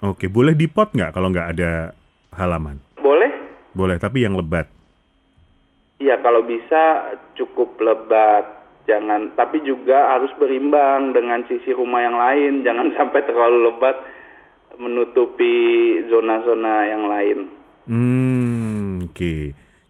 Oke, 0.00 0.32
boleh 0.32 0.56
di 0.56 0.64
pot 0.64 0.96
nggak 0.96 1.12
kalau 1.12 1.28
nggak 1.28 1.48
ada 1.52 1.92
halaman? 2.32 2.80
Boleh? 2.96 3.28
Boleh, 3.76 4.00
tapi 4.00 4.24
yang 4.24 4.32
lebat. 4.32 4.64
Iya, 6.00 6.16
kalau 6.24 6.40
bisa 6.40 7.12
cukup 7.36 7.76
lebat. 7.84 8.48
Jangan, 8.88 9.36
tapi 9.36 9.60
juga 9.60 10.16
harus 10.16 10.32
berimbang 10.40 11.12
dengan 11.12 11.44
sisi 11.44 11.68
rumah 11.76 12.00
yang 12.00 12.16
lain. 12.16 12.52
Jangan 12.66 12.96
sampai 12.96 13.20
terlalu 13.28 13.68
lebat 13.68 14.00
menutupi 14.80 15.52
zona-zona 16.08 16.88
yang 16.88 17.04
lain. 17.04 17.38
Hmm, 17.84 19.04
oke. 19.04 19.34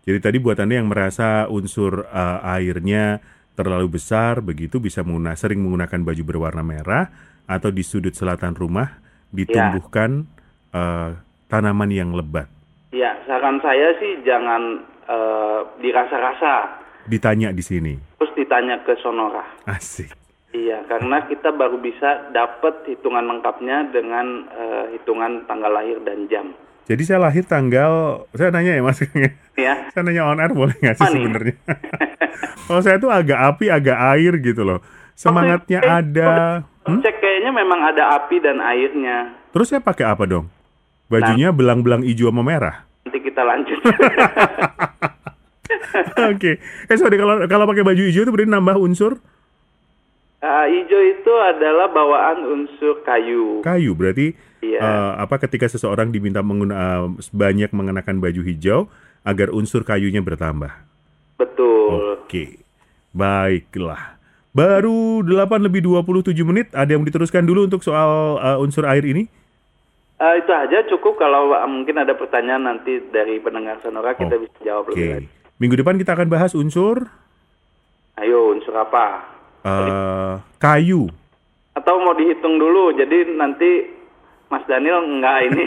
Jadi 0.02 0.19
tadi 0.19 0.37
buat 0.43 0.59
Anda 0.59 0.83
yang 0.83 0.90
merasa 0.90 1.47
unsur 1.47 2.02
eh, 2.02 2.38
airnya 2.59 3.23
terlalu 3.61 4.00
besar, 4.00 4.40
begitu 4.40 4.81
bisa 4.81 5.05
mengguna, 5.05 5.37
sering 5.37 5.61
menggunakan 5.61 6.00
baju 6.00 6.23
berwarna 6.25 6.64
merah 6.64 7.12
atau 7.45 7.69
di 7.69 7.85
sudut 7.85 8.17
selatan 8.17 8.57
rumah 8.57 8.97
ditumbuhkan 9.29 10.25
eh, 10.73 11.11
tanaman 11.52 11.90
yang 11.93 12.17
lebat. 12.17 12.49
Ya, 12.90 13.14
saran 13.29 13.61
saya 13.61 13.95
sih 14.00 14.25
jangan 14.25 14.83
eh, 15.05 15.61
dirasa-rasa. 15.85 16.83
Ditanya 17.07 17.52
di 17.52 17.62
sini. 17.62 17.95
Terus 18.19 18.33
ditanya 18.35 18.81
ke 18.83 18.97
Sonora. 19.05 19.45
Asik. 19.69 20.17
Iya, 20.50 20.83
karena 20.90 21.31
kita 21.31 21.55
baru 21.55 21.79
bisa 21.79 22.35
dapat 22.35 22.83
hitungan 22.88 23.23
lengkapnya 23.23 23.87
dengan 23.95 24.50
eh, 24.50 24.85
hitungan 24.99 25.47
tanggal 25.47 25.71
lahir 25.71 26.02
dan 26.02 26.26
jam. 26.26 26.50
Jadi 26.87 27.03
saya 27.05 27.21
lahir 27.23 27.45
tanggal, 27.45 28.25
saya 28.33 28.51
nanya 28.51 28.77
ya 28.77 28.83
mas, 28.83 28.99
Ya, 29.55 29.75
saya 29.93 30.03
nanya 30.03 30.27
on 30.27 30.41
air 30.41 30.53
boleh 30.53 30.75
nggak 30.75 30.97
sih 30.97 31.07
sebenarnya? 31.07 31.55
Kalau 32.67 32.81
saya 32.87 32.97
tuh 32.97 33.13
agak 33.13 33.39
api, 33.39 33.69
agak 33.69 33.99
air 34.17 34.33
gitu 34.41 34.65
loh. 34.65 34.81
Semangatnya 35.15 35.85
Oke, 35.85 35.91
ada. 35.91 36.31
Hmm? 36.89 36.99
cek 37.05 37.21
kayaknya 37.21 37.53
memang 37.53 37.81
ada 37.85 38.17
api 38.17 38.41
dan 38.41 38.59
airnya. 38.59 39.37
Terus 39.53 39.69
saya 39.69 39.85
pakai 39.85 40.09
apa 40.09 40.25
dong? 40.25 40.49
Bajunya 41.11 41.53
belang-belang 41.53 42.01
hijau 42.01 42.33
sama 42.33 42.41
merah. 42.41 42.87
Nanti 43.05 43.19
kita 43.21 43.43
lanjut. 43.43 43.79
Oke. 46.31 46.59
Eh 46.89 46.97
sorry 46.97 47.17
kalau 47.19 47.45
kalau 47.47 47.65
pakai 47.67 47.85
baju 47.85 48.03
hijau 48.03 48.23
itu 48.23 48.33
berarti 48.33 48.51
nambah 48.51 48.79
unsur 48.79 49.19
Ah, 50.41 50.65
hijau 50.65 51.01
itu 51.05 51.33
adalah 51.37 51.93
bawaan 51.93 52.41
unsur 52.49 53.05
kayu. 53.05 53.61
kayu. 53.61 53.93
Berarti 53.93 54.33
Iya. 54.81 54.89
eh, 54.89 55.13
apa 55.21 55.37
ketika 55.39 55.69
seseorang 55.69 56.09
diminta 56.09 56.41
menggunakan 56.41 57.13
banyak 57.31 57.71
mengenakan 57.71 58.17
baju 58.19 58.41
hijau 58.41 58.89
agar 59.21 59.53
unsur 59.53 59.85
kayunya 59.85 60.19
bertambah. 60.19 60.73
Betul. 61.37 62.17
Oke. 62.19 62.57
Baiklah. 63.13 64.17
Baru 64.51 65.21
8 65.21 65.31
lebih 65.61 65.85
27 65.85 66.33
menit. 66.43 66.73
Ada 66.73 66.95
yang 66.95 67.05
diteruskan 67.05 67.45
dulu 67.45 67.69
untuk 67.69 67.81
soal 67.81 68.11
eh, 68.37 68.59
unsur 68.59 68.83
air 68.85 69.05
ini? 69.05 69.29
Ah, 70.17 70.37
itu 70.37 70.49
aja 70.49 70.85
cukup 70.87 71.17
kalau 71.17 71.49
ah, 71.51 71.65
mungkin 71.65 71.97
ada 71.97 72.13
pertanyaan 72.13 72.65
nanti 72.67 73.01
dari 73.09 73.37
pendengar 73.37 73.81
Sonora 73.81 74.13
kita 74.13 74.37
bisa 74.37 74.53
jawab 74.61 74.85
Oke. 74.87 74.93
lebih 74.95 75.09
lanjut. 75.17 75.33
Minggu 75.57 75.75
depan 75.77 75.97
kita 75.97 76.13
akan 76.13 76.29
bahas 76.29 76.53
unsur 76.53 77.09
Ayo 78.17 78.53
unsur 78.53 78.73
apa? 78.75 79.25
eh, 79.61 80.33
kayu. 80.57 81.09
atau 81.71 81.95
mau 81.99 82.13
dihitung 82.13 82.57
dulu 82.57 82.93
jadi 82.93 83.29
nanti 83.31 83.89
Mas 84.50 84.64
Daniel 84.66 85.00
nggak 85.07 85.38
ini 85.47 85.64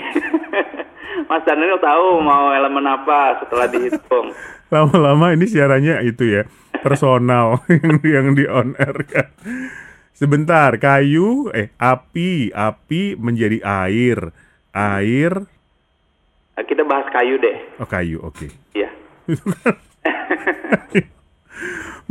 Mas 1.32 1.44
Daniel 1.48 1.80
tahu 1.80 2.20
mau 2.20 2.52
elemen 2.52 2.84
apa 2.84 3.40
setelah 3.42 3.66
dihitung 3.72 4.36
Lama-lama 4.74 5.32
ini 5.32 5.48
siarannya 5.48 6.04
itu 6.04 6.28
ya 6.28 6.44
personal 6.84 7.64
yang 7.72 8.02
yang 8.04 8.28
di 8.36 8.44
on 8.50 8.76
air 8.76 8.98
kan. 9.06 9.30
Sebentar, 10.14 10.76
kayu 10.78 11.50
eh 11.56 11.74
api, 11.78 12.54
api 12.54 13.18
menjadi 13.18 13.62
air. 13.64 14.34
Air 14.74 15.46
Nah, 16.54 16.62
kita 16.66 16.86
bahas 16.86 17.10
kayu 17.10 17.42
deh 17.42 17.58
oh 17.82 17.88
kayu, 17.90 18.18
oke. 18.22 18.46
ya 18.78 18.90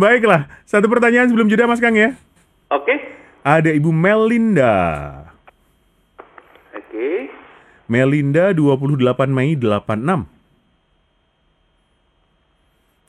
Baiklah, 0.01 0.49
satu 0.67 0.89
pertanyaan 0.89 1.31
sebelum 1.31 1.47
jeda 1.47 1.69
Mas 1.69 1.79
Kang 1.79 1.95
ya. 1.95 2.15
oke 2.71 2.95
Ada 3.43 3.75
Ibu 3.75 3.91
Melinda. 3.91 4.75
Melinda 7.91 8.55
28 8.55 9.31
Mei 9.31 9.59
86. 9.59 10.27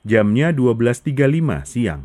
Jamnya 0.04 0.52
12.35 0.52 1.64
siang. 1.64 2.04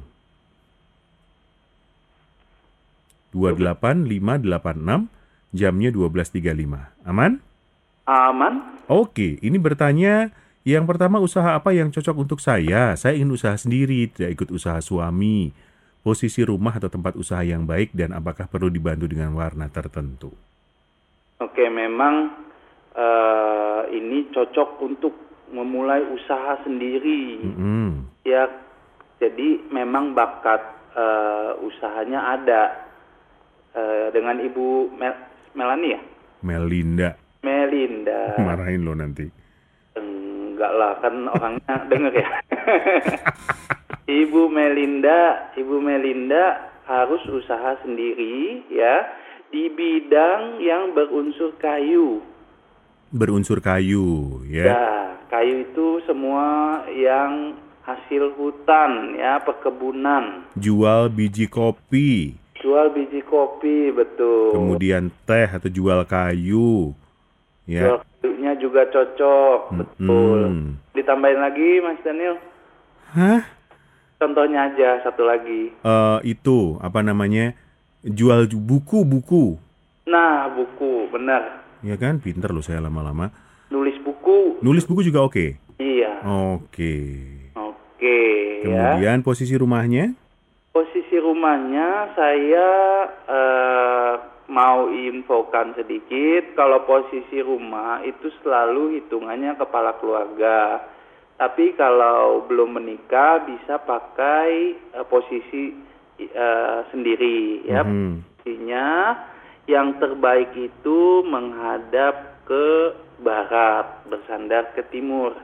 28586 3.35 5.09
jamnya 5.53 5.91
12.35. 5.91 7.05
Aman? 7.05 7.43
aman 8.09 8.55
Oke, 8.89 9.37
ini 9.45 9.61
bertanya 9.61 10.33
yang 10.65 10.89
pertama 10.89 11.21
usaha 11.21 11.53
apa 11.53 11.77
yang 11.77 11.93
cocok 11.93 12.17
untuk 12.17 12.41
saya? 12.41 12.97
Saya 12.97 13.21
ingin 13.21 13.37
usaha 13.37 13.53
sendiri, 13.53 14.09
tidak 14.09 14.41
ikut 14.41 14.49
usaha 14.49 14.81
suami. 14.81 15.53
Posisi 16.01 16.41
rumah 16.41 16.73
atau 16.73 16.89
tempat 16.89 17.19
usaha 17.21 17.45
yang 17.45 17.69
baik 17.69 17.93
dan 17.93 18.17
apakah 18.17 18.49
perlu 18.49 18.73
dibantu 18.73 19.05
dengan 19.11 19.37
warna 19.37 19.69
tertentu? 19.69 20.33
oke 21.39 21.65
memang 21.71 22.35
eh, 22.99 23.81
ini 23.95 24.27
cocok 24.29 24.83
untuk 24.83 25.15
memulai 25.49 26.03
usaha 26.05 26.59
sendiri. 26.61 27.39
Mm-mm. 27.41 27.89
ya 28.21 28.45
jadi 29.17 29.63
memang 29.71 30.13
bakat 30.13 30.61
eh, 30.93 31.51
usahanya 31.63 32.35
ada. 32.35 32.63
Eh, 33.71 34.09
dengan 34.11 34.37
Ibu 34.37 34.91
Mel- 34.93 35.25
Melani 35.55 35.95
ya? 35.95 36.01
Melinda, 36.41 37.15
Melinda. 37.41 38.35
Marahin 38.41 38.83
lo 38.83 38.93
nanti. 38.93 39.27
enggak 39.95 40.73
lah 40.73 40.93
kan 40.99 41.15
orangnya 41.29 41.75
denger 41.91 42.13
ya. 42.15 42.29
Ibu 44.09 44.49
Melinda 44.49 45.53
Ibu 45.55 45.79
Melinda 45.79 46.45
harus 46.89 47.21
usaha 47.29 47.77
sendiri 47.79 48.65
ya 48.67 49.05
di 49.49 49.69
bidang 49.69 50.59
yang 50.59 50.97
berunsur 50.97 51.53
kayu 51.59 52.25
Berunsur 53.09 53.59
kayu, 53.59 54.45
ya. 54.45 54.65
ya 54.67 54.83
kayu 55.29 55.65
itu 55.65 56.05
semua 56.05 56.45
yang 56.91 57.57
hasil 57.81 58.37
hutan 58.37 59.17
ya 59.17 59.41
perkebunan 59.41 60.45
Jual 60.53 61.09
biji 61.09 61.49
kopi, 61.49 62.37
jual 62.61 62.93
biji 62.93 63.25
kopi 63.25 63.89
betul 63.89 64.53
kemudian 64.53 65.09
teh 65.25 65.49
atau 65.49 65.69
jual 65.69 66.05
kayu, 66.05 66.93
ya. 67.65 67.81
jual 67.81 67.97
kayunya 68.21 68.53
juga 68.57 68.85
cocok 68.87 69.59
betul 69.75 70.39
Hmm. 70.45 70.77
ditambahin 70.93 71.41
lagi 71.41 71.71
Mas 71.81 72.01
Daniel 72.03 72.37
Hah? 73.09 73.41
contohnya 74.17 74.69
aja 74.69 75.01
satu 75.01 75.25
lagi 75.25 75.73
Eh, 75.79 76.19
itu 76.27 76.77
apa 76.79 77.01
namanya? 77.01 77.57
Jual 78.01 78.45
ju- 78.47 78.61
buku-buku, 78.61 79.57
nah 80.05 80.47
buku 80.47 81.09
benar 81.09 81.58
ya 81.81 81.95
kan? 81.95 82.19
Pinter 82.19 82.51
loh 82.51 82.61
saya 82.61 82.81
lama-lama. 82.81 83.31
nulis 83.69 84.01
buku 84.01 84.59
Nulis 84.61 84.85
buku 84.85 85.05
juga 85.05 85.21
oke. 85.23 85.47
iya 85.77 86.25
Oke. 86.25 86.95
oke 87.53 88.19
ya 88.65 88.97
Kemudian 88.97 89.21
posisi 89.21 89.55
rumahnya? 89.55 90.17
posisi 90.69 91.17
rumahnya 91.17 91.89
saya 92.15 92.69
eh, 93.27 94.15
mau 94.49 94.89
infokan 94.89 95.75
sedikit 95.75 96.55
kalau 96.55 96.83
posisi 96.83 97.39
rumah 97.39 98.01
itu 98.01 98.31
selalu 98.41 98.97
hitungannya 98.97 99.53
kepala 99.55 99.99
keluarga 99.99 100.81
tapi 101.35 101.75
kalau 101.75 102.47
belum 102.47 102.75
menikah 102.75 103.45
bisa 103.45 103.79
pakai 103.79 104.51
eh, 104.95 105.07
posisi 105.07 105.77
eh, 106.19 106.79
sendiri 106.89 107.39
ya 107.65 107.83
Hmm. 107.83 108.23
posisinya 108.39 108.87
yang 109.69 110.01
terbaik 110.01 110.51
itu 110.57 110.99
menghadap 111.23 112.41
ke 112.43 112.67
barat 113.21 113.85
bersandar 114.05 114.73
ke 114.73 114.81
timur 114.89 115.37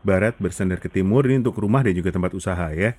Barat 0.00 0.34
bersandar 0.36 0.78
ke 0.78 0.86
timur 0.86 1.22
ini 1.24 1.38
untuk 1.38 1.54
rumah 1.56 1.82
dan 1.82 1.92
juga 1.92 2.10
tempat 2.10 2.30
usaha 2.32 2.70
ya. 2.70 2.94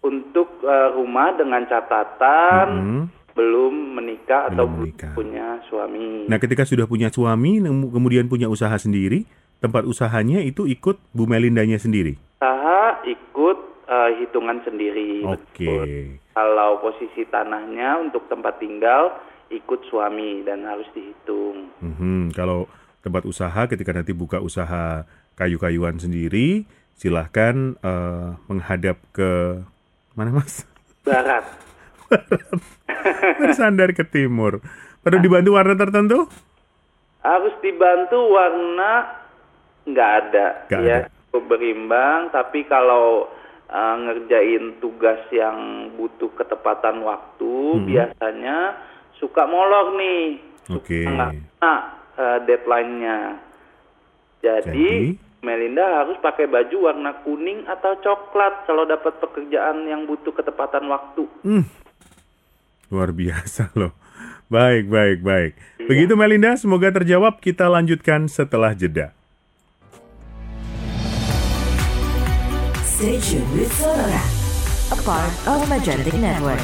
untuk 0.00 0.60
eh, 0.60 0.88
rumah 0.92 1.32
dengan 1.32 1.64
catatan 1.64 2.66
Hmm. 2.70 3.04
belum 3.32 3.74
menikah 3.94 4.46
atau 4.46 4.64
Belum 4.64 4.70
belum 4.70 4.84
menikah. 4.86 5.12
punya 5.12 5.46
suami. 5.64 6.24
Nah, 6.24 6.38
ketika 6.38 6.62
sudah 6.62 6.84
punya 6.84 7.08
suami, 7.08 7.58
kemudian 7.64 8.24
punya 8.24 8.46
usaha 8.46 8.72
sendiri, 8.74 9.26
tempat 9.58 9.84
usahanya 9.84 10.38
itu 10.38 10.64
ikut 10.64 11.00
Bu 11.10 11.24
Melindanya 11.24 11.76
sendiri. 11.76 12.14
Usaha 12.36 12.80
ikut 13.02 13.58
eh, 13.84 14.10
hitungan 14.18 14.60
sendiri. 14.62 15.24
Oke. 15.26 15.66
betul. 15.66 15.88
Kalau 16.32 16.70
posisi 16.78 17.24
tanahnya 17.26 18.00
untuk 18.00 18.24
tempat 18.26 18.56
tinggal 18.56 19.12
ikut 19.56 19.86
suami 19.86 20.42
dan 20.42 20.64
harus 20.64 20.86
dihitung. 20.90 21.70
Mhm, 21.78 22.32
Kalau 22.32 22.66
tempat 23.00 23.22
usaha, 23.24 23.66
ketika 23.66 23.92
nanti 23.92 24.10
buka 24.10 24.38
usaha 24.38 25.04
kayu-kayuan 25.34 25.96
sendiri, 25.96 26.64
silahkan 26.92 27.76
eh, 27.76 28.28
menghadap 28.46 28.98
ke 29.10 29.60
mana 30.12 30.30
mas? 30.32 30.64
Barat. 31.02 31.44
Bersandar 33.40 33.92
ke 33.92 34.04
timur. 34.04 34.60
Perlu 35.00 35.20
dibantu 35.20 35.50
warna 35.52 35.74
tertentu? 35.74 36.28
Harus 37.20 37.52
dibantu 37.60 38.18
warna 38.30 39.20
nggak 39.84 40.10
ada 40.22 40.46
Nggak 40.64 40.80
ya 40.80 40.98
ada. 41.04 41.08
berimbang 41.40 42.28
tapi 42.30 42.64
kalau 42.64 43.28
eh, 43.66 43.94
ngerjain 44.00 44.78
tugas 44.78 45.20
yang 45.28 45.56
butuh 45.92 46.32
ketepatan 46.32 47.00
waktu 47.00 47.52
Hmm. 47.74 47.84
biasanya 47.84 48.58
suka 49.16 49.44
molor 49.44 49.94
nih 49.94 50.38
Oke. 50.70 51.04
nggak 51.04 51.30
kena 51.58 51.74
eh, 52.14 52.38
deadline-nya 52.44 53.18
jadi, 54.38 54.68
Jadi? 54.68 55.16
Melinda 55.40 56.04
harus 56.04 56.16
pakai 56.20 56.44
baju 56.44 56.88
warna 56.88 57.16
kuning 57.20 57.64
atau 57.64 57.96
coklat 57.96 58.64
kalau 58.64 58.84
dapat 58.84 59.16
pekerjaan 59.18 59.84
yang 59.84 60.04
butuh 60.04 60.32
ketepatan 60.32 60.88
waktu 60.88 61.24
Hmm. 61.40 61.64
Luar 62.88 63.10
biasa 63.10 63.72
loh. 63.80 63.96
Baik, 64.46 64.86
baik, 64.86 65.24
baik. 65.24 65.52
Begitu 65.80 66.12
Melinda, 66.14 66.54
semoga 66.54 66.92
terjawab. 66.92 67.40
Kita 67.40 67.66
lanjutkan 67.66 68.28
setelah 68.28 68.76
jeda. 68.76 69.16
Stay 72.84 73.16
tuned 73.18 73.48
with 73.56 73.72
Sonora, 73.72 74.22
a 74.92 74.98
part 75.02 75.32
of 75.48 75.64
Magentic 75.66 76.14
Network. 76.14 76.62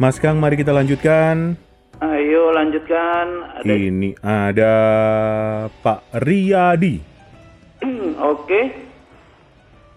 Mas 0.00 0.16
Kang, 0.16 0.40
mari 0.40 0.56
kita 0.56 0.72
lanjutkan. 0.72 1.60
ayo 2.00 2.56
lanjutkan 2.56 3.52
ada 3.60 3.68
Ini 3.68 4.16
ada 4.24 4.72
Pak 5.84 6.24
Riyadi. 6.24 7.04
oke 8.32 8.88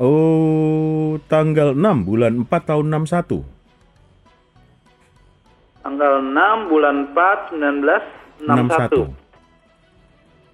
Oh, 0.04 1.16
tanggal 1.32 1.72
6 1.72 2.04
bulan 2.04 2.44
4 2.44 2.52
tahun 2.68 2.92
61. 3.08 3.48
tanggal 5.88 6.14
6 6.20 6.68
bulan 6.68 6.96
4 7.16 8.44
1961 8.44 9.16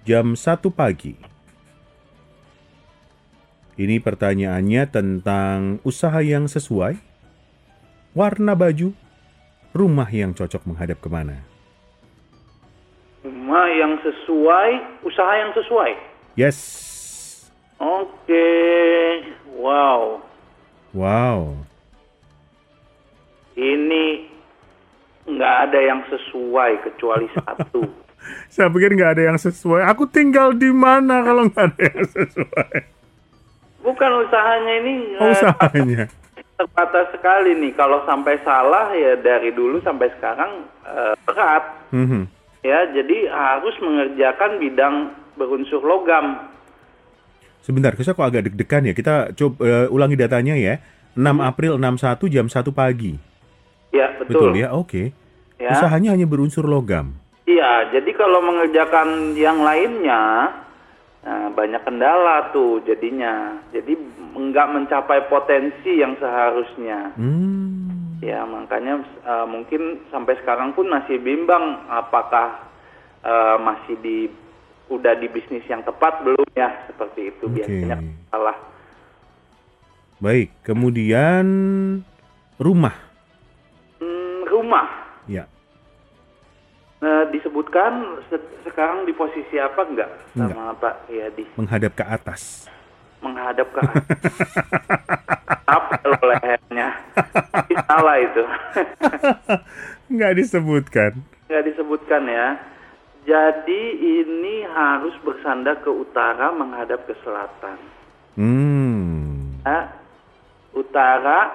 Jam 0.06 0.38
1 0.38 0.70
pagi. 0.70 1.18
Ini 3.74 3.98
pertanyaannya 3.98 4.82
tentang 4.86 5.82
usaha 5.82 6.22
yang 6.22 6.46
sesuai, 6.46 7.02
warna 8.14 8.54
baju, 8.54 8.94
rumah 9.70 10.08
yang 10.10 10.32
cocok 10.32 10.66
menghadap 10.66 10.98
ke 10.98 11.08
mana. 11.08 11.46
rumah 13.20 13.68
yang 13.68 14.00
sesuai 14.00 14.70
usaha 15.04 15.32
yang 15.36 15.52
sesuai 15.52 15.92
Yes. 16.34 16.58
Oke, 17.76 18.48
wow. 19.56 20.20
Wow. 20.92 21.58
Ini 23.52 24.24
nggak 25.26 25.54
ada 25.68 25.78
yang 25.80 26.00
sesuai 26.06 26.80
kecuali 26.80 27.26
satu. 27.36 27.82
Saya 28.48 28.68
pikir 28.68 28.94
nggak 28.94 29.12
ada 29.16 29.22
yang 29.32 29.38
sesuai. 29.40 29.84
Aku 29.90 30.04
tinggal 30.06 30.52
di 30.52 30.70
mana 30.70 31.20
kalau 31.20 31.48
nggak 31.48 31.66
ada 31.72 31.82
yang 31.82 32.04
sesuai? 32.04 32.76
Bukan 33.80 34.10
usahanya 34.22 34.72
ini 34.80 34.92
Oh, 35.16 35.28
eh, 35.28 35.32
usahanya. 35.34 36.02
terbatas 36.60 37.08
sekali 37.16 37.56
nih. 37.56 37.72
Kalau 37.72 38.04
sampai 38.04 38.36
salah 38.44 38.92
ya 38.92 39.16
dari 39.16 39.48
dulu 39.56 39.80
sampai 39.80 40.12
sekarang 40.20 40.68
eh, 40.84 41.14
berat. 41.24 41.64
Mhm. 41.96 42.22
Ya, 42.60 42.84
jadi 42.92 43.32
harus 43.32 43.72
mengerjakan 43.80 44.60
bidang 44.60 45.16
berunsur 45.40 45.80
logam. 45.80 46.52
Sebentar, 47.64 47.96
saya 47.96 48.12
kok 48.12 48.28
agak 48.28 48.52
deg-degan 48.52 48.92
ya. 48.92 48.92
Kita 48.92 49.32
coba 49.32 49.56
eh, 49.64 49.86
ulangi 49.88 50.16
datanya 50.20 50.52
ya. 50.60 50.76
6 51.16 51.24
April 51.40 51.80
61 51.80 52.28
jam 52.28 52.46
1 52.46 52.70
pagi. 52.70 53.16
Ya, 53.90 54.12
Betul, 54.20 54.52
betul. 54.54 54.60
ya? 54.60 54.68
Oke. 54.76 55.16
Ya. 55.56 55.74
Usahanya 55.74 56.14
hanya 56.14 56.28
berunsur 56.28 56.68
logam. 56.68 57.16
Iya, 57.48 57.90
jadi 57.90 58.10
kalau 58.14 58.38
mengerjakan 58.46 59.34
yang 59.34 59.60
lainnya 59.66 60.54
nah, 61.26 61.48
banyak 61.50 61.82
kendala 61.82 62.54
tuh 62.54 62.78
jadinya. 62.86 63.58
Jadi 63.74 63.98
nggak 64.30 64.70
mencapai 64.70 65.26
potensi 65.26 65.98
yang 65.98 66.14
seharusnya. 66.16 67.14
Hmm. 67.14 68.18
Ya, 68.20 68.44
makanya 68.44 69.00
eh, 69.02 69.46
mungkin 69.48 70.04
sampai 70.08 70.36
sekarang 70.38 70.76
pun 70.76 70.86
masih 70.86 71.16
bimbang 71.18 71.88
apakah 71.88 72.68
eh, 73.24 73.56
masih 73.58 73.96
di 74.00 74.18
udah 74.90 75.14
di 75.16 75.30
bisnis 75.30 75.62
yang 75.70 75.86
tepat 75.86 76.20
belum 76.26 76.46
ya 76.52 76.66
seperti 76.84 77.30
itu 77.30 77.46
Oke. 77.46 77.54
biasanya 77.62 77.96
salah. 78.28 78.56
Baik, 80.20 80.52
kemudian 80.60 81.46
rumah. 82.60 82.92
Hmm, 83.96 84.44
rumah 84.44 84.88
Ya. 85.24 85.46
Eh, 87.00 87.24
disebutkan 87.32 88.20
se- 88.28 88.50
sekarang 88.66 89.08
di 89.08 89.16
posisi 89.16 89.56
apa 89.56 89.88
enggak 89.88 90.10
Enggak. 90.36 90.52
sama 90.52 90.74
Pak 90.76 90.94
Yadi? 91.08 91.44
Menghadap 91.56 91.92
ke 91.96 92.04
atas. 92.04 92.68
Menghadap 93.20 93.66
ke 93.70 93.80
apa 95.66 95.94
lehernya. 96.20 96.88
Salah 97.86 98.16
itu. 98.18 98.42
Nggak 100.12 100.32
disebutkan. 100.36 101.12
nggak 101.46 101.64
disebutkan 101.66 102.22
ya. 102.26 102.48
Jadi 103.22 103.82
ini 104.22 104.64
harus 104.66 105.14
bersandar 105.20 105.78
ke 105.82 105.90
utara 105.90 106.50
menghadap 106.50 107.04
ke 107.04 107.14
selatan. 107.20 107.78
Hmm. 108.34 109.58
ya, 109.62 109.90
utara 110.72 111.50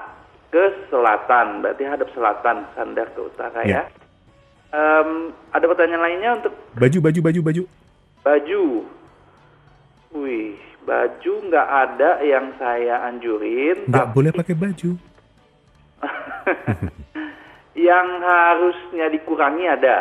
ke 0.52 0.88
selatan. 0.88 1.60
Berarti 1.60 1.84
hadap 1.84 2.12
selatan 2.12 2.68
sandar 2.76 3.10
ke 3.12 3.22
utara 3.24 3.64
Ya. 3.64 3.82
ya. 3.82 3.84
Em, 4.72 5.32
ada 5.50 5.66
pertanyaan 5.66 6.04
lainnya 6.04 6.32
untuk 6.38 6.54
Baju, 6.76 6.98
baju, 7.02 7.20
baju, 7.24 7.40
baju. 7.42 7.64
baju. 8.22 8.64
Wih 10.16 10.56
baju 10.86 11.34
nggak 11.44 11.68
ada 11.68 12.12
yang 12.22 12.54
saya 12.56 13.02
anjurin 13.04 13.90
Nggak 13.90 14.06
tapi- 14.06 14.16
boleh 14.16 14.32
pakai 14.32 14.56
baju. 14.56 14.92
yang 17.76 18.08
harusnya 18.22 19.10
dikurangi 19.10 19.66
ada. 19.68 19.98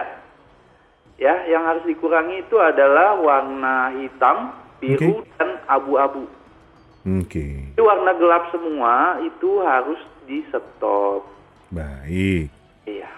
Ya, 1.14 1.46
yang 1.46 1.62
harus 1.64 1.86
dikurangi 1.86 2.42
itu 2.42 2.58
adalah 2.58 3.14
warna 3.16 3.94
hitam, 3.94 4.50
biru, 4.78 5.22
Oke. 5.22 5.30
dan 5.38 5.62
abu-abu. 5.64 6.26
Oke. 7.04 7.70
Jadi 7.70 7.80
warna 7.80 8.12
gelap 8.12 8.50
semua 8.50 9.22
itu 9.22 9.62
harus 9.62 10.00
di 10.24 10.42
stop. 10.48 11.22
Baik. 11.70 12.50
Iya. 12.84 13.10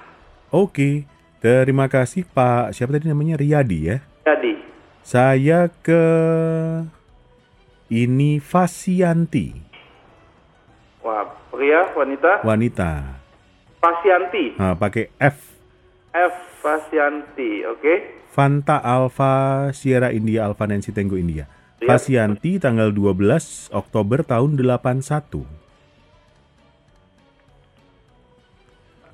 Oke. 0.50 1.09
Terima 1.38 1.87
kasih 1.87 2.26
Pak. 2.26 2.74
Siapa 2.74 2.92
tadi 2.92 3.09
namanya? 3.09 3.38
Riyadi 3.38 3.79
ya. 3.87 3.96
Jadi, 4.24 4.59
Saya 5.00 5.70
ke 5.70 6.02
ini 7.87 8.42
Fasianti, 8.42 9.55
wah, 11.03 11.27
pria, 11.55 11.90
wanita, 11.94 12.42
wanita. 12.42 12.90
Fasianti, 13.79 14.59
Nah, 14.59 14.75
pakai 14.75 15.12
F. 15.22 15.55
F 16.11 16.35
Fasianti, 16.59 17.62
oke? 17.62 17.94
Fanta 18.35 18.83
Alpha 18.83 19.70
Sierra 19.70 20.11
India 20.11 20.44
Alpha 20.44 20.66
Nancy 20.66 20.90
Tango 20.90 21.14
India. 21.14 21.46
Siap. 21.79 21.88
Fasianti 21.88 22.59
tanggal 22.59 22.90
12 22.90 23.70
Oktober 23.72 24.25
tahun 24.27 24.59
81. 24.59 25.44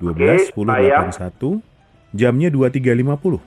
12 0.03 0.51
10 0.51 0.67
sayang. 0.67 1.11
81 1.15 1.63
jamnya 2.11 2.49
23.50. 2.51 3.39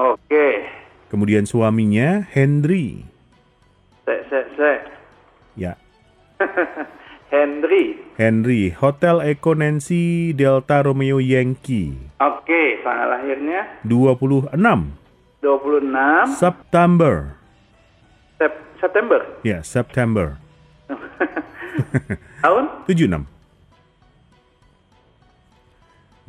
Oke. 0.00 0.46
Kemudian 1.10 1.42
suaminya 1.42 2.22
Henry. 2.30 3.02
Se, 4.06 4.14
se, 4.30 4.40
se. 4.54 4.72
Ya, 5.58 5.74
Henry. 7.34 7.98
Henry 8.14 8.70
Hotel 8.70 9.18
Eco 9.26 9.52
Nancy 9.52 10.30
Delta 10.30 10.86
Romeo 10.86 11.18
Yankee. 11.18 11.98
Oke, 12.16 12.78
tanggal 12.80 13.10
lahirnya 13.10 13.82
26 13.82 14.54
26 15.42 16.38
September. 16.38 17.34
Sep- 18.38 18.62
September. 18.78 19.20
Ya, 19.42 19.58
September. 19.66 20.38
Tahun 22.44 22.64
76. 22.86 23.26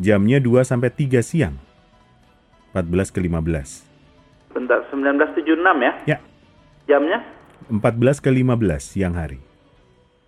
Jamnya 0.02 0.42
2 0.42 0.66
sampai 0.66 0.90
3 0.90 1.22
siang. 1.22 1.56
14 2.74 3.14
ke 3.14 3.20
15. 3.22 3.91
Bentar 4.52 4.84
1976 4.88 5.58
ya 5.82 5.94
Ya, 6.06 6.18
jamnya? 6.88 7.24
14 7.72 8.20
ke 8.20 8.30
15 8.30 8.84
siang 8.84 9.16
hari. 9.16 9.40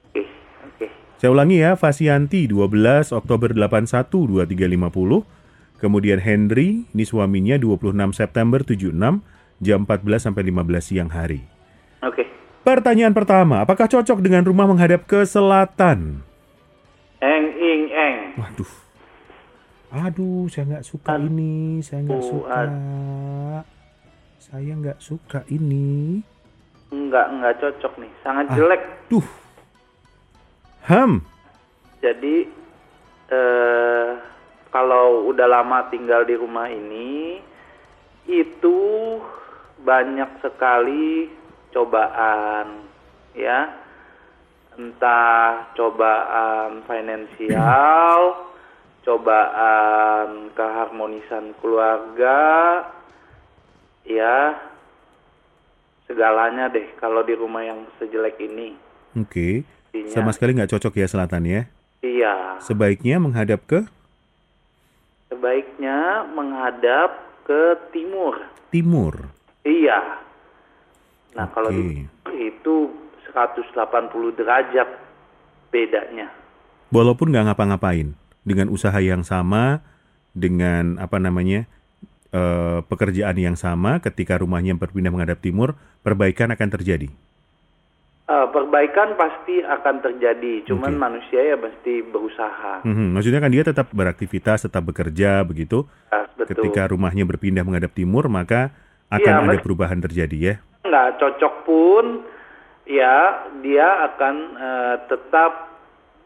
Oke, 0.10 0.24
oke. 0.64 0.86
Saya 1.20 1.30
ulangi 1.30 1.60
ya, 1.60 1.76
Fasianti 1.76 2.48
12 2.48 3.12
Oktober 3.12 3.52
81 3.52 4.08
2350. 4.08 5.28
Kemudian 5.78 6.24
Henry, 6.24 6.88
ini 6.88 7.04
suaminya 7.04 7.60
26 7.60 8.16
September 8.16 8.64
76 8.64 9.20
jam 9.60 9.84
14 9.84 10.32
sampai 10.32 10.44
15 10.48 10.80
siang 10.80 11.12
hari. 11.12 11.44
Oke. 12.00 12.24
Pertanyaan 12.64 13.12
pertama, 13.12 13.60
apakah 13.60 13.92
cocok 13.92 14.24
dengan 14.24 14.48
rumah 14.48 14.64
menghadap 14.64 15.04
ke 15.04 15.28
selatan? 15.28 16.24
Eng 17.20 17.46
ing 17.60 17.82
eng. 17.92 18.18
Waduh. 18.40 18.72
Aduh, 19.94 20.48
saya 20.48 20.64
nggak 20.72 20.86
suka 20.88 21.20
ini, 21.20 21.84
saya 21.84 22.02
nggak 22.02 22.24
Aduh, 22.24 22.32
suka. 22.32 22.60
Saya 24.54 24.78
nggak 24.78 25.02
suka 25.02 25.42
ini. 25.50 26.22
Enggak, 26.94 27.26
enggak 27.26 27.58
cocok 27.58 28.06
nih. 28.06 28.12
Sangat 28.22 28.46
Ah. 28.46 28.54
jelek. 28.54 28.84
Duh. 29.10 29.26
Ham. 30.86 31.26
Jadi 32.06 32.46
eh 33.34 34.10
kalau 34.70 35.26
udah 35.26 35.50
lama 35.50 35.90
tinggal 35.90 36.22
di 36.22 36.38
rumah 36.38 36.70
ini 36.70 37.42
itu 38.30 38.78
banyak 39.82 40.38
sekali 40.38 41.34
cobaan 41.74 42.86
ya. 43.34 43.74
Entah 44.78 45.74
cobaan 45.74 46.86
finansial, 46.86 48.38
cobaan 49.02 50.54
keharmonisan 50.54 51.58
keluarga, 51.58 52.38
ya 54.04 54.60
segalanya 56.06 56.68
deh 56.70 56.88
kalau 57.00 57.24
di 57.24 57.34
rumah 57.34 57.64
yang 57.64 57.88
sejelek 57.98 58.38
ini. 58.40 58.76
Oke. 59.16 59.64
Intinya, 59.94 60.12
Sama 60.12 60.32
sekali 60.34 60.58
nggak 60.58 60.72
cocok 60.74 60.94
ya 61.00 61.08
selatan 61.08 61.44
ya. 61.46 61.62
Iya, 62.04 62.60
Sebaiknya 62.60 63.16
menghadap 63.22 63.64
ke 63.64 63.88
sebaiknya 65.32 66.28
menghadap 66.30 67.10
ke 67.48 67.80
timur. 67.90 68.38
timur. 68.70 69.34
Iya. 69.64 70.22
Nah, 71.34 71.48
kalau 71.50 71.74
Oke. 71.74 71.80
di 71.80 72.50
itu 72.52 72.76
180 73.34 74.38
derajat 74.38 74.90
bedanya. 75.74 76.30
Walaupun 76.94 77.34
nggak 77.34 77.50
ngapa-ngapain, 77.50 78.14
dengan 78.46 78.70
usaha 78.70 78.94
yang 79.02 79.26
sama, 79.26 79.82
dengan 80.38 81.02
apa 81.02 81.18
namanya 81.18 81.66
eh, 82.34 82.80
pekerjaan 82.84 83.38
yang 83.38 83.54
sama, 83.54 84.02
ketika 84.02 84.36
rumahnya 84.36 84.74
berpindah 84.74 85.14
menghadap 85.14 85.40
timur, 85.40 85.78
perbaikan 86.02 86.50
akan 86.50 86.70
terjadi. 86.74 87.08
Eh, 88.24 88.48
perbaikan 88.50 89.14
pasti 89.14 89.60
akan 89.60 90.00
terjadi, 90.00 90.64
cuman 90.66 90.96
Oke. 90.96 91.02
manusia 91.02 91.40
ya 91.44 91.60
mesti 91.60 92.02
berusaha. 92.02 92.82
Mhm, 92.82 93.14
Maksudnya 93.14 93.44
kan 93.44 93.52
dia 93.52 93.64
tetap 93.64 93.92
beraktivitas, 93.92 94.64
tetap 94.64 94.82
bekerja 94.82 95.44
begitu. 95.44 95.84
Ya, 96.08 96.24
betul. 96.34 96.72
Ketika 96.72 96.88
rumahnya 96.88 97.28
berpindah 97.28 97.62
menghadap 97.62 97.92
timur, 97.92 98.32
maka 98.32 98.72
akan 99.12 99.22
Iya, 99.22 99.46
ada 99.46 99.60
perubahan 99.62 100.00
terjadi 100.00 100.38
ya. 100.40 100.56
nggak 100.84 101.16
cocok 101.16 101.54
pun 101.64 102.06
ya 102.84 103.44
dia 103.60 103.88
akan 104.08 104.36
eh, 104.56 104.96
tetap 105.08 105.52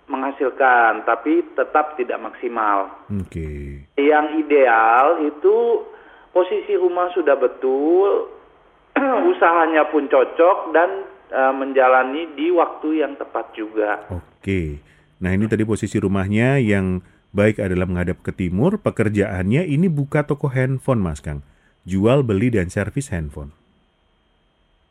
menghasilkan, 0.08 1.04
tapi 1.04 1.43
tetap 1.54 2.00
tidak 2.00 2.22
maksimal. 2.22 2.88
Oke. 3.12 3.84
Yang 4.00 4.26
ideal 4.39 5.06
itu 5.28 5.84
posisi 6.38 6.78
rumah 6.78 7.10
sudah 7.17 7.34
betul, 7.34 8.30
usahanya 9.34 9.89
pun 9.89 10.06
cocok 10.06 10.69
dan 10.69 10.89
eh, 11.34 11.54
menjalani 11.58 12.38
di 12.38 12.54
waktu 12.54 13.02
yang 13.02 13.17
tepat 13.17 13.58
juga. 13.58 14.06
Oke. 14.13 14.78
Nah, 15.17 15.34
ini 15.34 15.50
tadi 15.50 15.65
posisi 15.65 15.97
rumahnya 15.97 16.62
yang 16.62 17.02
baik 17.34 17.58
adalah 17.58 17.89
menghadap 17.89 18.21
ke 18.21 18.30
timur, 18.30 18.78
pekerjaannya 18.78 19.65
ini 19.65 19.89
buka 19.89 20.30
toko 20.30 20.54
handphone, 20.54 21.02
Mas 21.02 21.26
Kang. 21.26 21.41
Jual, 21.89 22.21
beli 22.21 22.54
dan 22.54 22.69
servis 22.69 23.10
handphone. 23.10 23.50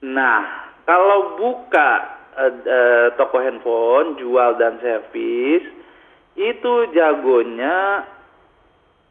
Nah, 0.03 0.43
kalau 0.83 1.39
buka 1.39 1.91
eh, 2.43 2.55
eh, 2.67 3.07
toko 3.15 3.39
handphone, 3.39 4.19
jual 4.19 4.59
dan 4.59 4.83
servis, 4.83 5.63
itu 6.35 6.73
jagonya 6.91 8.03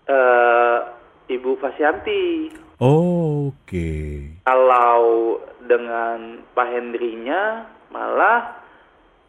eh, 0.03 0.79
Ibu 1.25 1.57
Fasyanti. 1.57 2.53
Oke. 2.77 3.91
Kalau 4.43 4.99
dengan 5.63 6.43
Pak 6.51 6.67
Hendrinya 6.67 7.65
malah 7.89 8.59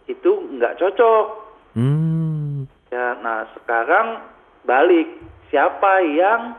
itu 0.05 0.29
nggak 0.53 0.77
cocok. 0.77 1.27
Hmm. 1.73 2.67
Ya, 2.89 3.17
nah 3.21 3.47
sekarang 3.55 4.23
balik 4.63 5.09
siapa 5.49 6.03
yang 6.03 6.55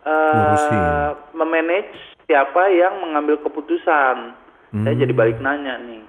eh, 0.00 0.32
Ngurusin. 0.32 0.84
memanage, 1.34 1.94
siapa 2.24 2.70
yang 2.70 2.98
mengambil 2.98 3.36
keputusan. 3.38 4.16
Saya 4.68 4.92
Hmm. 4.94 5.00
jadi 5.00 5.12
balik 5.12 5.38
nanya 5.38 5.80
nih. 5.80 6.04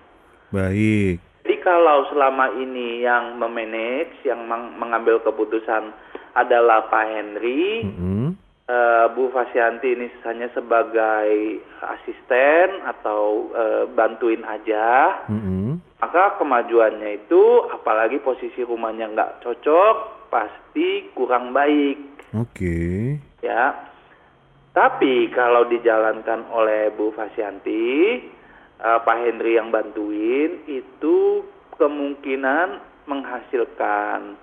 Baik. 0.49 1.17
Jadi 1.41 1.55
kalau 1.59 2.05
selama 2.07 2.53
ini 2.53 3.01
yang 3.01 3.35
memanage, 3.35 4.13
yang 4.21 4.45
meng- 4.45 4.75
mengambil 4.75 5.17
keputusan 5.19 5.89
adalah 6.33 6.85
Pak 6.85 7.05
Henry, 7.07 7.83
Mm-mm. 7.83 8.37
Eh, 8.69 9.05
Bu 9.17 9.33
Fasyanti 9.33 9.97
ini 9.97 10.07
hanya 10.23 10.47
sebagai 10.53 11.59
asisten 11.81 12.85
atau 12.85 13.49
eh, 13.51 13.83
bantuin 13.89 14.45
aja, 14.45 15.25
Mm-mm. 15.25 15.81
maka 15.97 16.37
kemajuannya 16.37 17.25
itu, 17.25 17.43
apalagi 17.73 18.21
posisi 18.21 18.61
rumahnya 18.61 19.09
nggak 19.09 19.41
cocok, 19.41 20.29
pasti 20.29 21.09
kurang 21.17 21.49
baik, 21.51 21.97
Oke. 22.37 23.17
ya. 23.41 23.89
Tapi 24.69 25.33
kalau 25.33 25.65
dijalankan 25.65 26.45
oleh 26.53 26.93
Bu 26.93 27.09
Fasyanti, 27.17 28.21
eh, 28.77 28.99
Pak 29.01 29.17
Henry 29.25 29.57
yang 29.57 29.73
bantuin, 29.73 30.61
itu 30.69 31.41
kemungkinan 31.75 32.77
menghasilkan. 33.09 34.37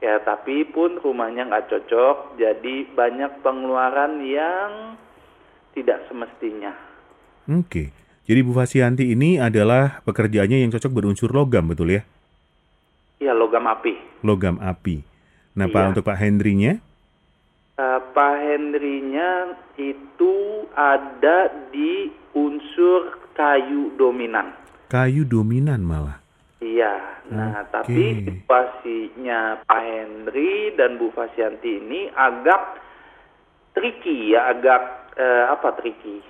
Ya, 0.00 0.16
tapi 0.24 0.64
pun 0.64 0.96
rumahnya 0.96 1.44
nggak 1.52 1.68
cocok, 1.68 2.40
jadi 2.40 2.88
banyak 2.96 3.44
pengeluaran 3.44 4.24
yang 4.24 4.96
tidak 5.76 6.08
semestinya. 6.08 6.72
Oke. 7.44 7.92
Jadi 8.24 8.40
Bu 8.40 8.56
Fasianti 8.56 9.12
ini 9.12 9.36
adalah 9.36 10.00
pekerjaannya 10.06 10.64
yang 10.64 10.72
cocok 10.72 10.92
berunsur 10.92 11.28
logam, 11.34 11.68
betul 11.68 11.92
ya? 11.92 12.02
Ya, 13.20 13.36
logam 13.36 13.68
api. 13.68 14.24
Logam 14.24 14.56
api. 14.62 15.04
Nah, 15.58 15.66
Pak 15.68 15.82
Iya. 15.82 15.88
untuk 15.92 16.04
Pak 16.06 16.16
Hendrinya? 16.16 16.72
Eh, 17.80 18.00
Pak 18.12 18.34
Henry-nya 18.44 19.56
itu 19.80 20.34
ada 20.76 21.48
di 21.72 22.12
unsur 22.36 23.16
kayu 23.32 23.96
dominan. 23.96 24.52
Kayu 24.92 25.24
dominan 25.24 25.80
malah. 25.80 26.19
Iya, 26.60 27.24
nah 27.32 27.64
Oke. 27.64 27.72
tapi 27.72 28.04
situasinya 28.20 29.64
Pak 29.64 29.80
Henry 29.80 30.76
dan 30.76 31.00
Bu 31.00 31.08
Fasyanti 31.08 31.80
ini 31.80 32.12
agak 32.12 32.76
tricky 33.72 34.36
ya, 34.36 34.52
agak 34.52 35.08
eh, 35.16 35.44
apa 35.48 35.72
tricky? 35.80 36.20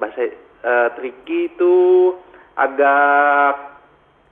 Bahasa 0.00 0.24
eh, 0.64 0.88
tricky 0.96 1.52
itu 1.52 1.74
agak 2.56 3.76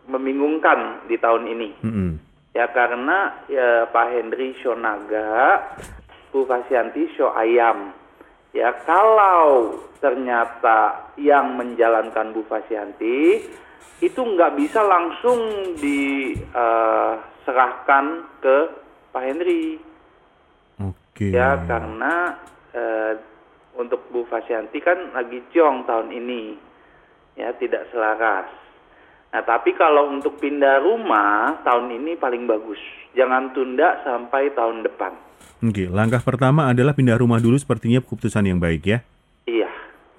membingungkan 0.08 1.04
di 1.04 1.20
tahun 1.20 1.52
ini. 1.52 1.70
Mm-mm. 1.84 2.10
Ya 2.56 2.68
karena 2.72 3.44
ya, 3.52 3.84
Pak 3.92 4.08
Henry 4.08 4.56
Shonaga, 4.64 5.60
Bu 6.32 6.48
Fasyanti 6.48 7.12
show 7.12 7.28
ayam. 7.36 7.92
Ya 8.56 8.72
kalau 8.88 9.80
ternyata 10.00 11.12
yang 11.20 11.60
menjalankan 11.60 12.32
Bu 12.32 12.44
Fasyanti 12.48 13.48
itu 14.02 14.18
nggak 14.18 14.58
bisa 14.58 14.82
langsung 14.82 15.38
diserahkan 15.78 18.04
ke 18.42 18.66
Pak 19.14 19.22
Henry. 19.22 19.78
Oke. 20.82 21.30
Ya 21.30 21.54
karena 21.68 22.34
eh, 22.74 23.14
untuk 23.78 24.10
Bu 24.10 24.26
Fasyanti 24.26 24.82
kan 24.82 25.14
lagi 25.14 25.38
ciong 25.54 25.86
tahun 25.86 26.10
ini, 26.10 26.58
ya 27.38 27.54
tidak 27.56 27.86
selaras. 27.94 28.50
Nah 29.32 29.40
tapi 29.46 29.72
kalau 29.78 30.10
untuk 30.12 30.36
pindah 30.42 30.82
rumah 30.82 31.62
tahun 31.62 31.94
ini 32.02 32.18
paling 32.18 32.50
bagus, 32.50 32.82
jangan 33.14 33.54
tunda 33.54 34.02
sampai 34.04 34.50
tahun 34.52 34.82
depan. 34.82 35.14
Oke, 35.62 35.86
langkah 35.86 36.18
pertama 36.18 36.74
adalah 36.74 36.90
pindah 36.90 37.14
rumah 37.14 37.38
dulu 37.38 37.54
sepertinya 37.54 38.02
keputusan 38.02 38.50
yang 38.50 38.58
baik 38.58 38.82
ya. 38.82 38.98
Iya, 39.46 39.70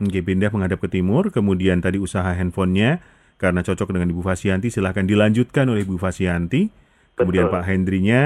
Oke, 0.03 0.19
pindah 0.19 0.49
menghadap 0.49 0.81
ke 0.81 0.89
timur, 0.89 1.29
kemudian 1.29 1.77
tadi 1.77 2.01
usaha 2.01 2.25
handphonenya 2.25 2.97
karena 3.43 3.59
cocok 3.59 3.91
dengan 3.91 4.15
Ibu 4.15 4.23
Fasianti 4.23 4.71
silahkan 4.71 5.03
dilanjutkan 5.03 5.67
oleh 5.67 5.83
Ibu 5.83 5.99
Fasianti. 5.99 6.71
Kemudian 7.19 7.51
Betul. 7.51 7.59
Pak 7.59 7.63
Hendrinya 7.67 8.21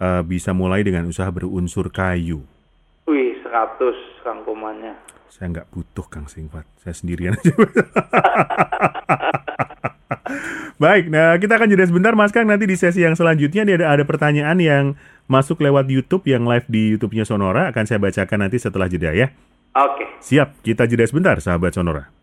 eh, 0.00 0.22
bisa 0.24 0.56
mulai 0.56 0.80
dengan 0.80 1.04
usaha 1.04 1.28
berunsur 1.28 1.92
kayu. 1.92 2.40
wih 3.04 3.36
100 3.44 4.24
rangkumannya. 4.24 4.96
Saya 5.28 5.52
nggak 5.52 5.68
butuh 5.68 6.08
Kang 6.08 6.24
Singfat, 6.24 6.64
saya 6.80 6.96
sendirian 6.96 7.36
aja. 7.36 7.52
Baik, 10.82 11.12
nah 11.12 11.36
kita 11.38 11.60
akan 11.60 11.68
jeda 11.70 11.86
sebentar 11.86 12.16
Mas 12.16 12.32
Kang 12.34 12.48
nanti 12.48 12.66
di 12.66 12.74
sesi 12.74 13.04
yang 13.04 13.14
selanjutnya 13.14 13.62
dia 13.62 13.76
ada, 13.78 13.94
ada 13.94 14.04
pertanyaan 14.08 14.58
yang 14.58 14.84
masuk 15.30 15.62
lewat 15.62 15.86
YouTube 15.86 16.26
yang 16.26 16.42
live 16.48 16.66
di 16.66 16.96
YouTube-nya 16.96 17.22
Sonora 17.22 17.70
akan 17.70 17.84
saya 17.86 18.02
bacakan 18.02 18.48
nanti 18.48 18.58
setelah 18.58 18.90
jeda 18.90 19.14
ya. 19.14 19.30
Oke. 19.78 20.04
Siap, 20.20 20.60
kita 20.66 20.84
jeda 20.90 21.06
sebentar 21.06 21.38
sahabat 21.38 21.72
Sonora. 21.72 22.21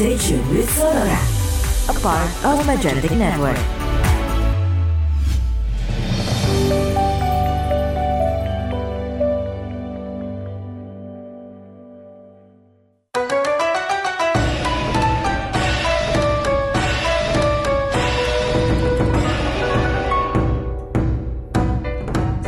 Stay 0.00 0.16
a 0.16 1.94
part 2.00 2.24
of 2.48 2.56
Magentic 2.64 3.12
Network. 3.12 3.52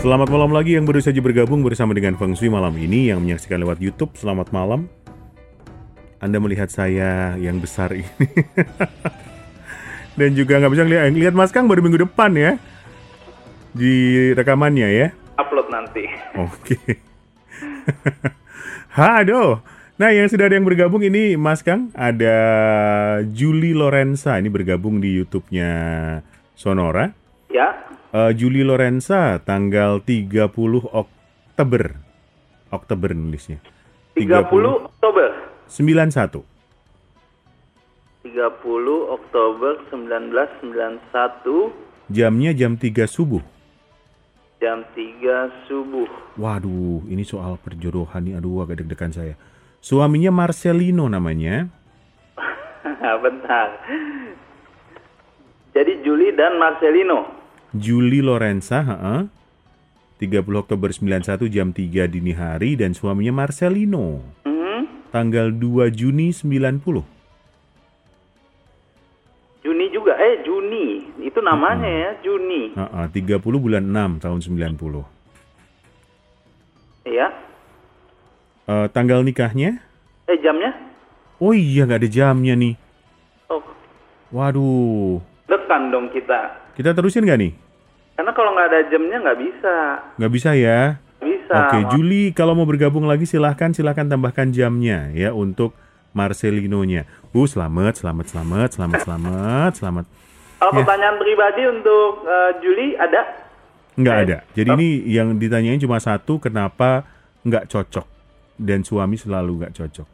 Selamat 0.00 0.32
malam 0.32 0.56
lagi 0.56 0.80
yang 0.80 0.88
baru 0.88 1.04
saja 1.04 1.20
bergabung 1.20 1.60
bersama 1.60 1.92
dengan 1.92 2.16
Feng 2.16 2.32
Shui 2.32 2.48
malam 2.48 2.72
ini 2.80 3.12
yang 3.12 3.20
menyaksikan 3.20 3.60
lewat 3.60 3.76
YouTube. 3.76 4.16
Selamat 4.16 4.48
malam. 4.56 4.88
Anda 6.22 6.38
melihat 6.38 6.70
saya 6.70 7.34
yang 7.34 7.58
besar 7.58 7.90
ini. 7.90 8.06
Dan 10.18 10.38
juga 10.38 10.62
nggak 10.62 10.72
bisa 10.72 10.86
lihat, 10.86 11.10
lihat 11.10 11.34
Mas 11.34 11.50
Kang 11.50 11.66
baru 11.66 11.82
minggu 11.82 12.06
depan 12.06 12.30
ya. 12.38 12.54
Di 13.74 14.30
rekamannya 14.38 14.86
ya. 14.86 15.08
Upload 15.34 15.74
nanti. 15.74 16.06
Oke. 16.38 16.78
Hado. 18.96 19.66
Nah, 19.98 20.14
yang 20.14 20.30
sudah 20.30 20.46
ada 20.46 20.54
yang 20.54 20.64
bergabung 20.64 21.02
ini 21.02 21.34
Mas 21.34 21.66
Kang, 21.66 21.90
ada 21.98 22.36
Julie 23.34 23.74
Lorenza 23.74 24.38
ini 24.38 24.46
bergabung 24.46 25.02
di 25.02 25.18
YouTube-nya 25.18 25.70
Sonora. 26.54 27.10
Ya, 27.50 27.92
Eh, 28.12 28.32
Julie 28.36 28.60
Lorenza 28.60 29.40
tanggal 29.40 30.04
30 30.04 30.84
Oktober. 30.92 31.96
Oktober 32.68 33.16
nulisnya. 33.16 33.56
30 34.12 34.84
Oktober. 34.84 35.41
91. 35.72 36.44
30 38.28 38.36
Oktober 39.08 39.72
1991 39.88 41.72
Jamnya 42.12 42.52
jam 42.52 42.76
3 42.76 43.08
subuh. 43.08 43.40
jam 44.60 44.84
3 44.94 45.48
subuh. 45.66 46.06
Waduh, 46.38 47.02
ini 47.08 47.24
soal 47.24 47.56
perjodohan 47.58 48.22
nih. 48.22 48.38
Aduh, 48.38 48.62
agak 48.62 48.84
deg-degan 48.84 49.10
saya. 49.10 49.34
Suaminya 49.82 50.30
Marcelino 50.30 51.08
namanya. 51.10 51.66
Bentar. 53.24 53.68
Jadi 55.72 56.04
Juli 56.04 56.30
dan 56.36 56.60
Marcelino. 56.60 57.26
Julie 57.72 58.22
Lorenza, 58.22 58.84
heeh. 58.84 59.20
30 60.20 60.46
Oktober 60.54 60.94
91 60.94 61.48
jam 61.50 61.74
3 61.74 62.06
dini 62.06 62.30
hari 62.30 62.78
dan 62.78 62.94
suaminya 62.94 63.42
Marcelino. 63.42 64.22
Tanggal 65.12 65.52
2 65.52 65.92
Juni 65.92 66.32
90. 66.32 67.04
Juni 69.62 69.86
juga, 69.94 70.16
eh 70.18 70.42
Juni, 70.42 71.06
itu 71.22 71.38
namanya 71.38 71.86
ya 71.86 72.10
Juni, 72.18 72.74
Heeh, 72.74 73.04
30 73.14 73.38
bulan 73.62 73.84
6 73.86 74.18
tahun 74.18 74.40
90. 74.42 75.04
ya. 77.06 77.28
Eh, 78.66 78.86
tanggal 78.90 79.22
nikahnya? 79.22 79.78
Eh 80.26 80.38
jamnya? 80.40 80.74
Oh 81.38 81.54
iya 81.54 81.84
nggak 81.84 82.00
ada 82.02 82.10
jamnya 82.10 82.54
nih. 82.56 82.74
Oh, 83.46 83.62
Waduh. 84.32 85.20
dekan 85.46 85.92
dong 85.92 86.08
kita. 86.10 86.72
Kita 86.74 86.96
terusin 86.96 87.22
nggak 87.22 87.38
nih? 87.38 87.52
Karena 88.16 88.32
kalau 88.32 88.50
nggak 88.56 88.66
ada 88.70 88.80
jamnya 88.88 89.18
nggak 89.20 89.38
bisa, 89.38 89.74
Nggak 90.18 90.32
bisa 90.32 90.50
ya? 90.56 90.96
Oke, 91.52 91.78
Juli 91.90 92.32
kalau 92.32 92.52
mau 92.52 92.64
bergabung 92.64 93.04
lagi 93.04 93.24
silahkan 93.24 93.70
silahkan 93.70 94.04
tambahkan 94.04 94.50
jamnya 94.50 95.12
ya 95.12 95.30
untuk 95.30 95.76
Marcelino-nya. 96.12 97.04
Uh, 97.30 97.44
selamat, 97.44 97.96
selamat, 97.98 98.24
selamat, 98.28 98.68
selamat, 98.70 99.00
selamat, 99.06 99.72
selamat. 99.76 100.04
Kalau 100.56 100.72
Ya. 100.72 100.78
pertanyaan 100.78 101.16
pribadi 101.18 101.62
untuk 101.66 102.22
eh, 102.22 102.50
Juli 102.60 102.86
ada? 102.94 103.22
Nggak 103.92 104.14
Eh, 104.14 104.22
ada. 104.22 104.36
Jadi 104.52 104.68
ini 104.70 104.88
yang 105.10 105.36
ditanyain 105.36 105.76
cuma 105.76 105.98
satu, 105.98 106.38
kenapa 106.38 107.04
nggak 107.42 107.66
cocok? 107.66 108.06
Dan 108.56 108.80
suami 108.80 109.18
selalu 109.18 109.58
nggak 109.58 109.74
cocok. 109.74 110.08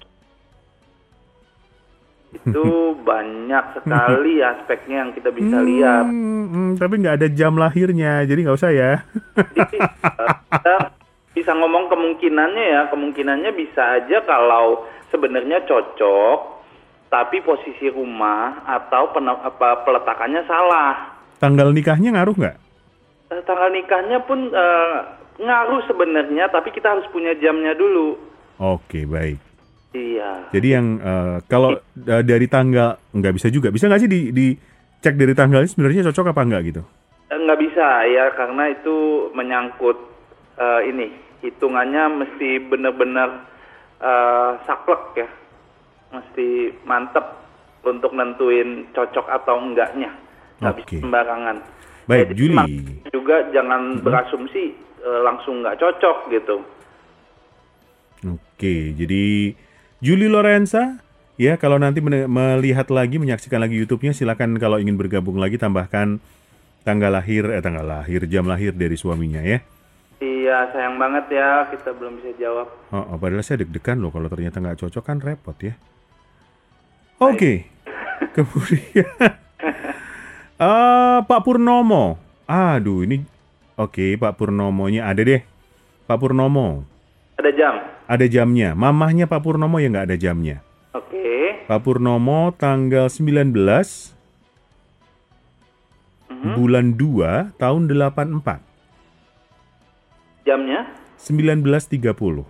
Itu 2.34 2.64
banyak 3.08 3.64
sekali 3.76 4.34
aspeknya 4.52 4.96
yang 5.02 5.10
kita 5.12 5.30
bisa 5.30 5.56
lihat. 5.60 6.04
Hmm, 6.06 6.44
hmm, 6.48 6.70
tapi 6.76 6.94
nggak 6.96 7.16
ada 7.18 7.28
jam 7.28 7.54
lahirnya, 7.54 8.24
jadi 8.24 8.40
nggak 8.42 8.56
usah 8.56 8.72
ya. 8.72 8.92
Jadi, 9.52 9.78
kita 10.48 10.74
bisa 11.38 11.54
ngomong 11.54 11.86
kemungkinannya 11.86 12.64
ya, 12.66 12.82
kemungkinannya 12.90 13.54
bisa 13.54 14.02
aja 14.02 14.18
kalau 14.26 14.82
sebenarnya 15.14 15.62
cocok, 15.62 16.38
tapi 17.06 17.38
posisi 17.46 17.86
rumah 17.86 18.66
atau 18.66 19.14
pena- 19.14 19.38
apa, 19.38 19.86
peletakannya 19.86 20.42
salah. 20.50 21.14
Tanggal 21.38 21.70
nikahnya 21.70 22.18
ngaruh 22.18 22.34
nggak? 22.34 22.56
Eh, 23.30 23.42
Tanggal 23.46 23.70
nikahnya 23.70 24.18
pun 24.26 24.50
eh, 24.50 24.96
ngaruh 25.38 25.86
sebenarnya, 25.86 26.50
tapi 26.50 26.74
kita 26.74 26.98
harus 26.98 27.06
punya 27.14 27.38
jamnya 27.38 27.78
dulu. 27.78 28.18
Oke, 28.58 29.06
baik. 29.06 29.38
Iya. 29.94 30.50
Jadi 30.50 30.68
yang 30.74 30.98
eh, 30.98 31.36
kalau 31.46 31.78
dari 32.02 32.50
tanggal 32.50 32.98
nggak 33.14 33.34
bisa 33.38 33.46
juga, 33.46 33.70
bisa 33.70 33.86
nggak 33.86 34.02
sih 34.02 34.10
di, 34.10 34.20
di 34.34 34.46
cek 34.98 35.14
dari 35.14 35.38
tanggal 35.38 35.62
ini 35.62 35.70
sebenarnya 35.70 36.10
cocok 36.10 36.34
apa 36.34 36.42
nggak 36.42 36.62
gitu? 36.66 36.82
Nggak 37.30 37.60
bisa 37.62 37.86
ya, 38.10 38.34
karena 38.34 38.74
itu 38.74 39.30
menyangkut 39.32 39.96
eh, 40.58 40.82
ini 40.90 41.27
hitungannya 41.44 42.04
mesti 42.24 42.48
benar-benar 42.66 43.46
eh, 44.02 44.50
saklek 44.66 45.02
ya, 45.16 45.28
mesti 46.14 46.74
mantep 46.86 47.24
untuk 47.86 48.12
nentuin 48.14 48.88
cocok 48.92 49.26
atau 49.30 49.58
enggaknya. 49.62 50.10
Nggak 50.58 50.74
bisa 50.82 50.88
Oke. 50.88 50.98
sembarangan. 51.00 51.56
Baik, 52.08 52.32
Jadi 52.32 52.38
Juli. 52.40 52.56
Juga 53.12 53.36
jangan 53.52 54.00
berasumsi 54.00 54.74
eh, 55.04 55.20
langsung 55.22 55.62
nggak 55.62 55.78
cocok 55.78 56.18
gitu. 56.34 56.56
Oke, 58.26 58.98
jadi 58.98 59.54
Juli 60.02 60.26
Lorenza, 60.26 60.98
ya 61.38 61.54
kalau 61.54 61.78
nanti 61.78 62.02
melihat 62.02 62.90
lagi, 62.90 63.22
menyaksikan 63.22 63.62
lagi 63.62 63.78
YouTube-nya, 63.78 64.10
silakan 64.10 64.58
kalau 64.58 64.82
ingin 64.82 64.98
bergabung 64.98 65.38
lagi 65.38 65.54
tambahkan 65.54 66.18
tanggal 66.82 67.14
lahir, 67.14 67.46
eh 67.54 67.62
tanggal 67.62 67.86
lahir, 67.86 68.26
jam 68.26 68.50
lahir 68.50 68.74
dari 68.74 68.98
suaminya 68.98 69.38
ya. 69.46 69.62
Iya, 70.18 70.66
sayang 70.74 70.98
banget 70.98 71.30
ya 71.30 71.70
kita 71.70 71.94
belum 71.94 72.18
bisa 72.18 72.34
jawab. 72.36 72.66
Oh, 72.90 73.14
oh, 73.14 73.16
padahal 73.16 73.46
saya 73.46 73.62
deg-degan 73.62 74.02
loh 74.02 74.10
kalau 74.10 74.26
ternyata 74.26 74.58
nggak 74.58 74.82
cocok 74.82 75.04
kan 75.06 75.22
repot 75.22 75.54
ya. 75.62 75.78
Oke, 77.18 77.66
kemudian 78.34 79.06
Eh, 80.58 81.18
Pak 81.22 81.40
Purnomo, 81.46 82.18
aduh 82.42 83.06
ini 83.06 83.22
oke 83.78 84.18
Pak 84.18 84.34
Purnomonya 84.34 85.06
ada 85.06 85.22
deh, 85.22 85.38
Pak 86.02 86.18
Purnomo 86.18 86.82
Ada 87.38 87.50
jam. 87.54 87.74
ada 88.10 88.26
jamnya, 88.26 88.74
mamahnya 88.74 89.30
Pak 89.30 89.38
Purnomo 89.38 89.78
yang 89.78 89.94
nggak 89.94 90.10
ada 90.10 90.18
jamnya. 90.18 90.58
Oke. 90.90 91.62
Pak 91.70 91.78
Purnomo 91.78 92.50
tanggal 92.58 93.06
19 93.06 93.54
bulan 96.58 96.86
2 96.98 97.54
tahun 97.54 97.82
84 97.86 98.67
Jamnya? 100.48 100.88
1930. 101.20 102.48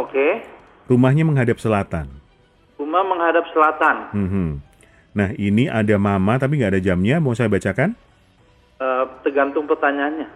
Oke. 0.00 0.26
Rumahnya 0.88 1.28
menghadap 1.28 1.60
selatan. 1.60 2.08
Rumah 2.80 3.04
menghadap 3.04 3.44
selatan. 3.52 3.96
Mhm. 4.16 4.48
Nah 5.12 5.28
ini 5.36 5.68
ada 5.68 6.00
mama 6.00 6.40
tapi 6.40 6.56
nggak 6.56 6.72
ada 6.72 6.80
jamnya. 6.80 7.20
Mau 7.20 7.36
saya 7.36 7.52
bacakan? 7.52 7.92
Eh, 8.80 9.04
tergantung 9.28 9.68
pertanyaannya. 9.68 10.28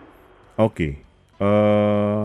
Oke. 0.61 1.01
Eh, 1.40 2.25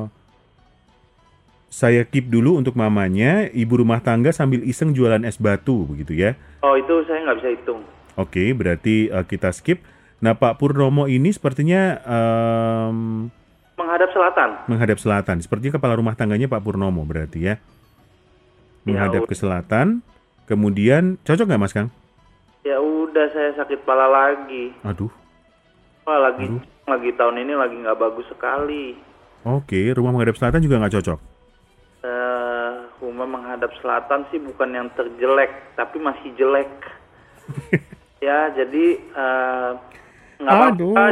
saya 1.72 2.04
keep 2.04 2.28
dulu 2.28 2.60
untuk 2.60 2.76
mamanya. 2.76 3.48
Ibu 3.52 3.84
rumah 3.88 4.04
tangga 4.04 4.36
sambil 4.36 4.68
iseng 4.68 4.92
jualan 4.92 5.24
es 5.24 5.40
batu 5.40 5.88
begitu 5.88 6.12
ya. 6.12 6.36
Oh 6.60 6.76
itu 6.76 7.08
saya 7.08 7.24
nggak 7.24 7.40
bisa 7.40 7.50
hitung. 7.56 7.82
Oke, 8.20 8.52
berarti 8.52 9.08
eh, 9.08 9.26
kita 9.28 9.56
skip. 9.56 9.80
Nah 10.24 10.36
Pak 10.40 10.60
Purnomo 10.60 11.12
ini 11.12 11.36
sepertinya 11.36 12.00
em, 12.04 13.28
Menghadap 13.86 14.10
selatan. 14.12 14.50
menghadap 14.66 14.98
selatan. 14.98 15.38
Sepertinya 15.40 15.78
kepala 15.78 15.94
rumah 15.94 16.18
tangganya 16.18 16.50
Pak 16.50 16.66
Purnomo 16.66 17.06
berarti 17.06 17.46
ya. 17.46 17.62
Menghadap 18.82 19.26
Ya, 19.26 19.30
ke 19.30 19.36
selatan. 19.38 20.02
Kemudian 20.46 21.22
cocok 21.22 21.46
nggak 21.46 21.62
Mas 21.62 21.74
Kang? 21.74 21.94
Ya 22.62 22.82
udah 22.82 23.30
saya 23.30 23.54
sakit 23.56 23.86
kepala 23.86 24.10
lagi. 24.10 24.74
Aduh. 24.82 25.14
Wah 26.02 26.18
lagi 26.18 26.50
lagi 26.86 27.10
tahun 27.14 27.42
ini 27.42 27.54
lagi 27.54 27.78
nggak 27.78 27.98
bagus 27.98 28.26
sekali. 28.26 28.98
Oke, 29.42 29.94
rumah 29.94 30.14
menghadap 30.14 30.38
selatan 30.38 30.62
juga 30.62 30.82
nggak 30.82 30.94
cocok. 30.98 31.20
Eh, 32.02 32.72
rumah 33.02 33.26
menghadap 33.26 33.70
selatan 33.82 34.26
sih 34.30 34.38
bukan 34.38 34.70
yang 34.70 34.90
terjelek, 34.94 35.50
tapi 35.74 35.98
masih 35.98 36.30
jelek. 36.38 36.70
ya 38.26 38.50
jadi 38.50 38.86
eh, 38.98 39.70
nggak 40.42 40.54
apa-apa 40.74 41.06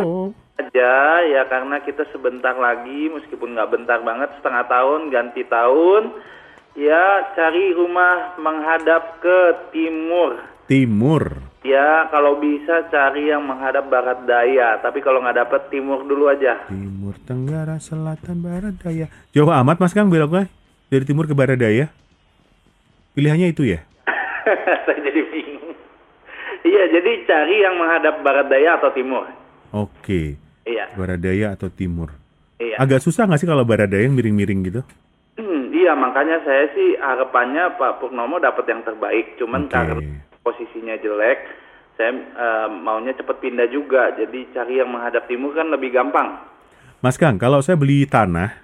aja 0.59 1.23
ya 1.25 1.41
karena 1.49 1.81
kita 1.81 2.05
sebentar 2.13 2.53
lagi 2.53 3.09
meskipun 3.09 3.57
nggak 3.57 3.71
bentar 3.73 3.99
banget 4.05 4.29
setengah 4.37 4.65
tahun 4.69 5.09
ganti 5.09 5.41
tahun 5.49 6.13
ya 6.77 7.33
cari 7.33 7.73
rumah 7.73 8.37
menghadap 8.37 9.17
ke 9.21 9.39
timur 9.73 10.37
Timur. 10.69 11.41
ya 11.65 12.07
kalau 12.13 12.37
bisa 12.37 12.87
cari 12.87 13.33
yang 13.33 13.43
menghadap 13.43 13.89
barat 13.89 14.23
daya 14.29 14.77
tapi 14.79 15.01
kalau 15.01 15.21
nggak 15.25 15.41
dapet 15.41 15.61
timur 15.73 16.05
dulu 16.05 16.29
aja 16.29 16.61
Timur, 16.69 17.19
Tenggara, 17.27 17.83
Selatan, 17.83 18.39
Barat, 18.39 18.79
Daya. 18.79 19.11
Jauh 19.35 19.51
amat 19.51 19.75
Mas 19.75 19.91
Kang 19.91 20.07
beloknya 20.07 20.47
dari 20.87 21.03
timur 21.03 21.27
ke 21.27 21.35
barat 21.35 21.59
daya. 21.59 21.91
Pilihannya 23.11 23.51
itu 23.51 23.67
ya? 23.67 23.83
saya 24.85 24.99
jadi 24.99 25.21
bingung 25.29 25.75
iya 26.63 26.83
jadi 26.91 27.11
cari 27.27 27.55
yang 27.63 27.75
menghadap 27.79 28.19
barat 28.23 28.47
daya 28.51 28.79
atau 28.79 28.91
timur 28.91 29.27
Oke, 29.73 30.37
iya 30.63 30.89
barat 30.95 31.19
daya 31.19 31.55
atau 31.55 31.67
timur. 31.67 32.13
iya 32.59 32.79
Agak 32.79 33.03
susah 33.03 33.27
nggak 33.27 33.39
sih 33.41 33.49
kalau 33.49 33.67
barat 33.67 33.89
daya 33.89 34.07
yang 34.07 34.15
miring-miring 34.15 34.61
gitu? 34.67 34.81
Hmm, 35.39 35.73
iya 35.73 35.97
makanya 35.97 36.41
saya 36.45 36.69
sih 36.77 36.95
harapannya 36.97 37.75
Pak 37.75 37.99
Purnomo 38.03 38.37
dapat 38.37 38.69
yang 38.69 38.85
terbaik 38.85 39.35
cuman 39.41 39.65
Oke. 39.65 39.73
karena 39.73 40.01
posisinya 40.45 40.95
jelek 41.01 41.39
saya 41.97 42.09
eh, 42.13 42.67
maunya 42.69 43.13
cepat 43.17 43.41
pindah 43.41 43.69
juga 43.69 44.13
jadi 44.13 44.39
cari 44.53 44.81
yang 44.81 44.93
menghadap 44.93 45.25
timur 45.29 45.53
kan 45.53 45.69
lebih 45.73 45.93
gampang 45.93 46.53
Mas 47.03 47.19
Kang, 47.19 47.35
kalau 47.35 47.59
saya 47.59 47.75
beli 47.75 48.07
tanah, 48.07 48.55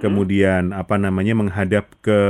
kemudian 0.00 0.72
apa 0.72 0.96
namanya 0.96 1.36
menghadap 1.36 1.92
ke 2.00 2.20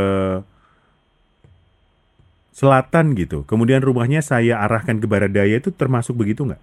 selatan 2.51 3.15
gitu, 3.15 3.47
kemudian 3.47 3.79
rumahnya 3.79 4.27
saya 4.27 4.59
arahkan 4.59 4.99
ke 4.99 5.07
barat 5.07 5.31
daya 5.31 5.63
itu 5.63 5.71
termasuk 5.71 6.19
begitu 6.19 6.51
nggak? 6.51 6.59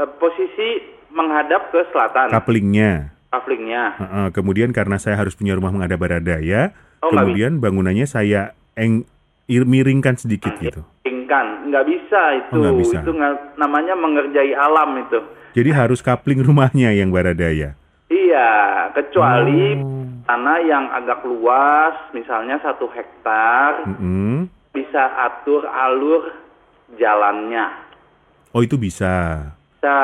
Eh, 0.00 0.08
posisi 0.16 0.68
menghadap 1.22 1.70
ke 1.70 1.80
selatan 1.88 2.28
Couplingnya. 2.28 3.14
kaflingnya 3.28 3.84
Heeh, 3.96 4.26
kemudian 4.30 4.70
karena 4.70 4.96
saya 4.96 5.16
harus 5.16 5.32
punya 5.32 5.54
rumah 5.54 5.70
menghadap 5.70 5.96
barat 5.96 6.20
daya, 6.20 6.74
Oh, 6.98 7.08
kemudian 7.08 7.58
bangunannya 7.58 8.04
saya 8.04 8.52
eng 8.74 9.02
ir- 9.44 9.64
miringkan 9.64 10.14
sedikit 10.14 10.54
gitu. 10.56 10.84
Tingkan, 11.00 11.66
nggak 11.66 11.84
bisa 11.84 12.20
itu 12.36 12.50
Oh, 12.52 12.60
nggak 12.60 12.76
bisa. 12.78 12.98
itu 13.00 13.10
nggak- 13.10 13.40
namanya 13.56 13.94
mengerjai 13.94 14.52
alam 14.52 14.94
itu 14.98 15.18
Jadi 15.52 15.70
harus 15.70 15.98
coupling 15.98 16.40
rumahnya 16.40 16.90
yang 16.90 17.08
barat 17.08 17.34
daya. 17.34 17.70
iya 18.06 18.50
kecuali 18.92 19.74
Oh. 19.74 20.04
tanah 20.22 20.58
yang 20.60 20.84
agak 20.90 21.22
luas 21.22 21.96
misalnya 22.12 22.60
satu 22.60 22.84
hektar 22.86 23.88
Mm-mm. 23.88 24.44
bisa 24.70 25.02
atur 25.18 25.64
alur 25.64 26.28
jalannya 26.94 27.72
Oh 28.50 28.60
itu 28.60 28.76
bisa. 28.76 29.40
bisa 29.74 29.96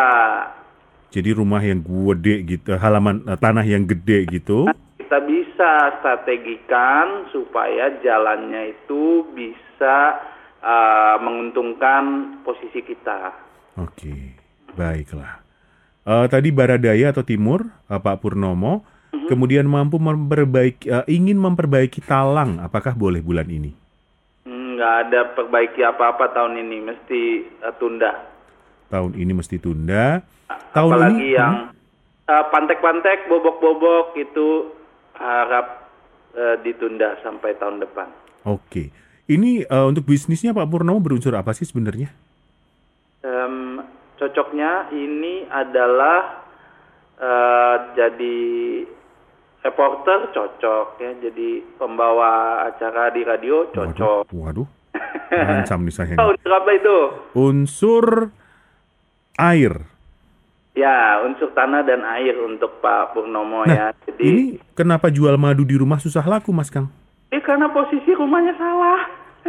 Jadi 1.09 1.33
rumah 1.33 1.65
yang 1.65 1.81
gede 1.81 2.45
gitu, 2.45 2.77
halaman 2.77 3.25
eh, 3.25 3.39
tanah 3.41 3.65
yang 3.65 3.89
gede 3.89 4.29
gitu. 4.29 4.69
kita 5.01 5.25
bisa 5.25 5.71
strategikan 6.05 7.33
supaya 7.33 7.89
jalannya 8.05 8.77
itu 8.77 9.25
bisa 9.33 10.21
uh, 10.61 11.17
menguntungkan 11.25 12.37
posisi 12.45 12.85
kita. 12.85 13.33
Oke, 13.81 14.37
baiklah. 14.77 15.41
Uh, 16.05 16.29
tadi 16.29 16.53
Baradaya 16.53 17.09
atau 17.09 17.25
Timur, 17.25 17.65
uh, 17.89 17.97
Pak 17.97 18.21
Purnomo, 18.21 18.85
mm-hmm. 18.85 19.29
kemudian 19.33 19.65
mampu 19.65 19.97
memperbaiki, 19.97 20.93
uh, 20.93 21.09
ingin 21.09 21.41
memperbaiki 21.41 22.05
talang, 22.05 22.61
apakah 22.61 22.93
boleh 22.93 23.25
bulan 23.25 23.49
ini? 23.49 23.73
Nggak 24.45 24.95
ada 25.09 25.21
perbaiki 25.33 25.81
apa-apa 25.89 26.37
tahun 26.37 26.69
ini, 26.69 26.85
mesti 26.85 27.21
uh, 27.65 27.73
tunda. 27.81 28.13
Tahun 28.93 29.17
ini 29.17 29.33
mesti 29.33 29.57
tunda. 29.57 30.21
Tahun 30.49 30.91
Apalagi 30.93 31.21
ini, 31.21 31.37
yang 31.37 31.55
hmm? 31.69 32.29
uh, 32.29 32.45
pantek-pantek, 32.49 33.29
bobok-bobok 33.29 34.17
itu 34.17 34.73
harap 35.17 35.89
uh, 36.37 36.57
ditunda 36.65 37.21
sampai 37.21 37.53
tahun 37.61 37.85
depan. 37.85 38.09
Oke, 38.49 38.89
ini 39.29 39.67
uh, 39.69 39.89
untuk 39.89 40.09
bisnisnya 40.09 40.57
Pak 40.57 40.69
Purnomo 40.73 41.05
berunsur 41.05 41.37
apa 41.37 41.53
sih 41.53 41.69
sebenarnya? 41.69 42.09
Um, 43.21 43.85
cocoknya 44.17 44.89
ini 44.95 45.45
adalah 45.51 46.49
uh, 47.19 47.77
jadi 47.93 48.39
reporter 49.63 50.31
cocok 50.33 50.87
ya 51.03 51.11
jadi 51.19 51.67
pembawa 51.77 52.63
acara 52.71 53.11
di 53.11 53.27
radio 53.27 53.69
cocok 53.75 54.31
waduh, 54.31 54.65
waduh. 54.65 54.69
Ancam 55.53 55.85
nih 55.85 55.95
saya 55.95 56.15
unsur 56.17 56.53
apa 56.55 56.71
itu 56.73 56.99
unsur 57.35 58.05
air 59.37 59.75
ya 60.79 61.27
unsur 61.27 61.51
tanah 61.51 61.83
dan 61.83 62.07
air 62.07 62.39
untuk 62.39 62.79
Pak 62.79 63.19
Purnomo 63.19 63.67
nah, 63.67 63.75
ya 63.75 63.87
jadi 64.07 64.23
ini 64.23 64.45
kenapa 64.79 65.11
jual 65.11 65.35
madu 65.35 65.67
di 65.67 65.75
rumah 65.75 65.99
susah 65.99 66.23
laku 66.23 66.55
Mas 66.55 66.71
Kang 66.71 66.87
eh 67.35 67.43
karena 67.43 67.67
posisi 67.75 68.15
rumahnya 68.15 68.55
salah 68.55 69.01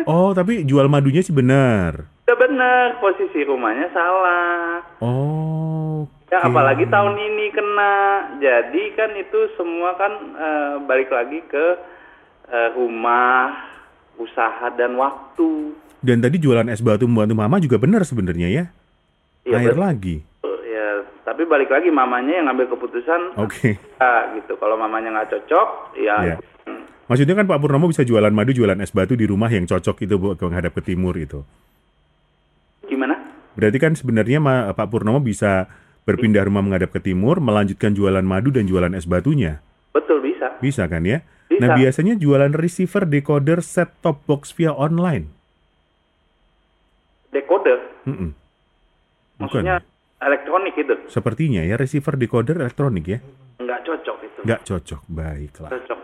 oh 0.09 0.33
tapi 0.33 0.65
jual 0.65 0.89
madunya 0.89 1.21
sih 1.21 1.35
benar 1.35 2.19
Udah 2.29 2.45
benar, 2.45 3.01
posisi 3.01 3.41
rumahnya 3.41 3.89
salah. 3.89 4.85
Oh. 5.01 6.05
Ya 6.29 6.45
apalagi 6.45 6.85
tahun 6.85 7.17
ini 7.17 7.49
kena. 7.49 7.93
Jadi 8.37 8.93
kan 8.93 9.17
itu 9.17 9.49
semua 9.57 9.97
kan 9.97 10.13
uh, 10.37 10.77
balik 10.85 11.09
lagi 11.09 11.41
ke 11.49 11.65
uh, 12.53 12.69
rumah, 12.77 13.49
usaha 14.21 14.69
dan 14.77 14.93
waktu. 14.93 15.73
Dan 16.05 16.21
tadi 16.21 16.37
jualan 16.37 16.69
es 16.69 16.85
batu 16.85 17.09
membantu 17.09 17.33
mama 17.33 17.57
juga 17.57 17.81
benar 17.81 18.05
sebenarnya 18.05 18.45
ya. 18.45 18.65
ya 19.41 19.57
Air 19.57 19.73
betul. 19.73 19.81
lagi. 19.81 20.15
Tapi 21.39 21.47
balik 21.47 21.71
lagi 21.71 21.87
mamanya 21.87 22.35
yang 22.35 22.51
ngambil 22.51 22.75
keputusan. 22.75 23.39
Oke. 23.39 23.79
Okay. 23.79 23.95
Ya, 23.95 24.35
gitu. 24.35 24.59
Kalau 24.59 24.75
mamanya 24.75 25.07
nggak 25.15 25.39
cocok, 25.39 25.95
ya. 25.95 26.35
Yeah. 26.35 26.39
Maksudnya 27.07 27.31
kan 27.31 27.47
Pak 27.47 27.63
Purnomo 27.63 27.87
bisa 27.87 28.03
jualan 28.03 28.27
madu, 28.35 28.51
jualan 28.51 28.75
es 28.83 28.91
batu 28.91 29.15
di 29.15 29.23
rumah 29.23 29.47
yang 29.47 29.63
cocok 29.63 30.03
itu 30.03 30.19
buat 30.19 30.35
menghadap 30.35 30.75
ke 30.75 30.83
timur 30.83 31.15
itu. 31.15 31.47
Berarti 33.55 33.77
kan 33.79 33.95
sebenarnya 33.95 34.43
Pak 34.75 34.87
Purnomo 34.91 35.23
bisa 35.23 35.71
berpindah 36.03 36.43
rumah 36.43 36.59
menghadap 36.59 36.91
ke 36.91 36.99
timur, 36.99 37.39
melanjutkan 37.39 37.95
jualan 37.95 38.27
madu 38.27 38.51
dan 38.51 38.67
jualan 38.67 38.91
es 38.91 39.07
batunya. 39.07 39.63
Betul, 39.95 40.19
bisa. 40.19 40.59
Bisa 40.59 40.91
kan 40.91 41.07
ya? 41.07 41.23
Bisa. 41.47 41.63
Nah, 41.63 41.79
biasanya 41.79 42.19
jualan 42.19 42.51
receiver, 42.51 43.07
decoder, 43.07 43.63
set 43.63 43.95
top 44.03 44.27
box 44.27 44.51
via 44.51 44.75
online. 44.75 45.31
Decoder? 47.31 47.79
Mm 48.03 48.15
-mm. 48.27 48.29
Maksudnya 49.39 49.79
elektronik 50.19 50.75
itu? 50.75 50.93
Sepertinya 51.07 51.63
ya, 51.63 51.75
receiver, 51.79 52.15
decoder 52.19 52.59
elektronik 52.59 53.05
ya? 53.07 53.19
Nggak 53.59 53.79
cocok 53.87 54.17
itu. 54.23 54.39
Nggak 54.45 54.61
cocok, 54.67 55.01
baiklah. 55.07 55.71
Cocok. 55.71 55.99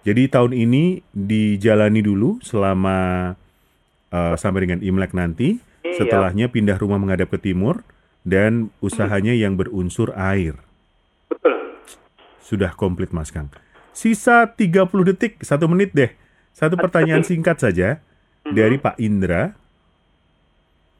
Jadi 0.00 0.22
tahun 0.32 0.52
ini 0.56 1.04
dijalani 1.12 2.00
dulu 2.00 2.40
selama 2.40 3.30
uh, 4.08 4.34
sampai 4.40 4.60
dengan 4.64 4.80
Imlek 4.80 5.12
nanti 5.12 5.60
Iya. 5.80 6.04
Setelahnya 6.04 6.46
pindah 6.52 6.76
rumah 6.76 7.00
menghadap 7.00 7.32
ke 7.32 7.38
timur 7.40 7.80
dan 8.22 8.68
usahanya 8.84 9.32
yang 9.32 9.56
berunsur 9.56 10.12
air. 10.12 10.60
Betul. 11.32 11.80
Sudah 12.44 12.76
komplit 12.76 13.16
Mas 13.16 13.32
Kang. 13.32 13.48
Sisa 13.96 14.44
30 14.44 14.86
detik, 15.12 15.40
satu 15.40 15.66
menit 15.66 15.96
deh. 15.96 16.12
Satu 16.52 16.76
pertanyaan 16.76 17.24
singkat 17.24 17.58
saja 17.58 17.98
mm-hmm. 17.98 18.52
dari 18.52 18.76
Pak 18.76 18.96
Indra. 19.00 19.42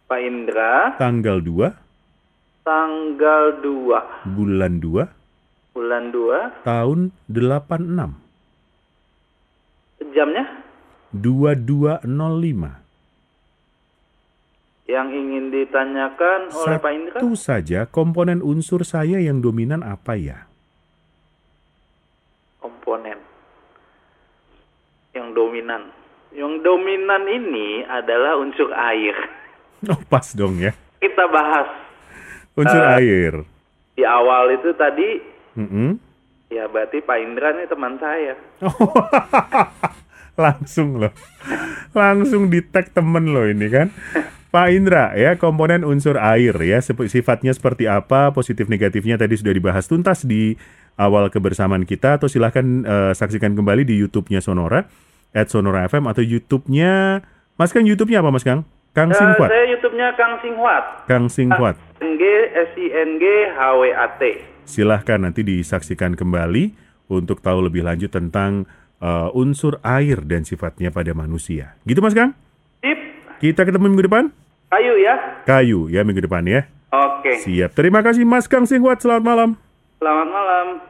Pak 0.08 0.20
Indra. 0.24 0.96
Tanggal 0.96 1.44
2. 1.44 1.89
Tanggal 2.60 3.60
2. 3.64 4.28
Bulan 4.36 4.72
2. 4.78 5.08
Bulan 5.72 6.04
2. 6.12 6.66
Tahun 6.66 6.98
86. 7.30 8.14
Jamnya? 10.10 10.44
2205 11.10 12.80
yang 14.90 15.08
ingin 15.14 15.54
ditanyakan 15.54 16.50
oleh 16.50 16.76
Satu 16.78 16.82
Pak 16.82 16.92
Indra? 16.92 17.18
Satu 17.22 17.30
saja, 17.38 17.86
komponen 17.86 18.42
unsur 18.42 18.82
saya 18.82 19.22
yang 19.22 19.38
dominan 19.38 19.86
apa 19.86 20.18
ya? 20.18 20.50
Komponen 22.58 23.18
yang 25.14 25.30
dominan. 25.30 25.94
Yang 26.34 26.62
dominan 26.62 27.22
ini 27.26 27.86
adalah 27.86 28.38
unsur 28.38 28.70
air. 28.74 29.14
Oh, 29.86 29.98
pas 30.10 30.26
dong 30.34 30.58
ya. 30.58 30.74
Kita 31.00 31.24
bahas. 31.30 31.89
Unsur 32.60 32.82
uh, 32.84 32.96
air. 33.00 33.32
Di 33.96 34.04
awal 34.04 34.60
itu 34.60 34.70
tadi, 34.76 35.08
mm 35.56 35.66
-hmm. 35.68 35.90
ya 36.52 36.64
berarti 36.68 37.00
Pak 37.00 37.18
Indra 37.20 37.56
ini 37.56 37.64
teman 37.66 37.96
saya. 37.96 38.36
langsung 40.44 41.00
loh. 41.00 41.12
Langsung 41.92 42.48
di 42.48 42.64
tag 42.64 42.92
temen 42.92 43.32
loh 43.32 43.44
ini 43.48 43.66
kan. 43.68 43.88
Pak 44.50 44.66
Indra, 44.74 45.14
ya 45.14 45.38
komponen 45.38 45.86
unsur 45.86 46.18
air 46.18 46.50
ya 46.58 46.82
sifatnya 46.82 47.54
seperti 47.54 47.86
apa, 47.86 48.34
positif 48.34 48.66
negatifnya 48.66 49.14
tadi 49.14 49.38
sudah 49.38 49.54
dibahas 49.54 49.86
tuntas 49.86 50.26
di 50.26 50.58
awal 50.98 51.30
kebersamaan 51.30 51.86
kita 51.86 52.18
atau 52.18 52.26
silahkan 52.26 52.66
uh, 52.82 53.12
saksikan 53.14 53.54
kembali 53.54 53.86
di 53.86 53.94
YouTube-nya 54.02 54.42
Sonora 54.42 54.90
at 55.30 55.46
Sonora 55.54 55.86
FM 55.86 56.10
atau 56.10 56.26
YouTube-nya 56.26 57.22
Mas 57.54 57.70
Kang 57.70 57.86
YouTube-nya 57.86 58.18
apa 58.18 58.30
Mas 58.34 58.42
Kang? 58.42 58.66
Kang 58.90 59.14
uh, 59.14 59.38
Saya 59.46 59.64
YouTube-nya 59.70 60.18
Kang 60.18 60.42
Singhuat. 60.42 60.84
Kang 61.06 61.30
Singhuat. 61.30 61.89
N 62.00 62.16
G 62.16 62.24
S 62.56 62.70
I 62.80 62.86
N 62.96 63.20
G 63.20 63.24
H 63.52 63.60
W 63.76 63.92
A 63.92 64.08
T. 64.16 64.22
Silahkan 64.64 65.20
nanti 65.20 65.44
disaksikan 65.44 66.16
kembali 66.16 66.72
untuk 67.12 67.44
tahu 67.44 67.68
lebih 67.68 67.84
lanjut 67.84 68.08
tentang 68.08 68.64
uh, 69.04 69.28
unsur 69.36 69.76
air 69.84 70.22
dan 70.24 70.48
sifatnya 70.48 70.88
pada 70.88 71.12
manusia. 71.12 71.76
Gitu 71.84 72.00
Mas 72.00 72.16
Kang? 72.16 72.32
Sip. 72.80 72.98
Kita 73.40 73.64
ketemu 73.64 73.92
minggu 73.92 74.06
depan? 74.08 74.24
Kayu 74.70 74.94
ya. 75.02 75.14
Kayu 75.44 75.90
ya 75.90 76.00
minggu 76.06 76.24
depan 76.24 76.46
ya. 76.46 76.64
Oke. 76.90 77.42
Siap. 77.42 77.74
Terima 77.74 78.00
kasih 78.00 78.22
Mas 78.24 78.46
Kang 78.46 78.64
Singwat. 78.64 79.02
Selamat 79.02 79.24
malam. 79.24 79.50
Selamat 79.98 80.28
malam. 80.28 80.89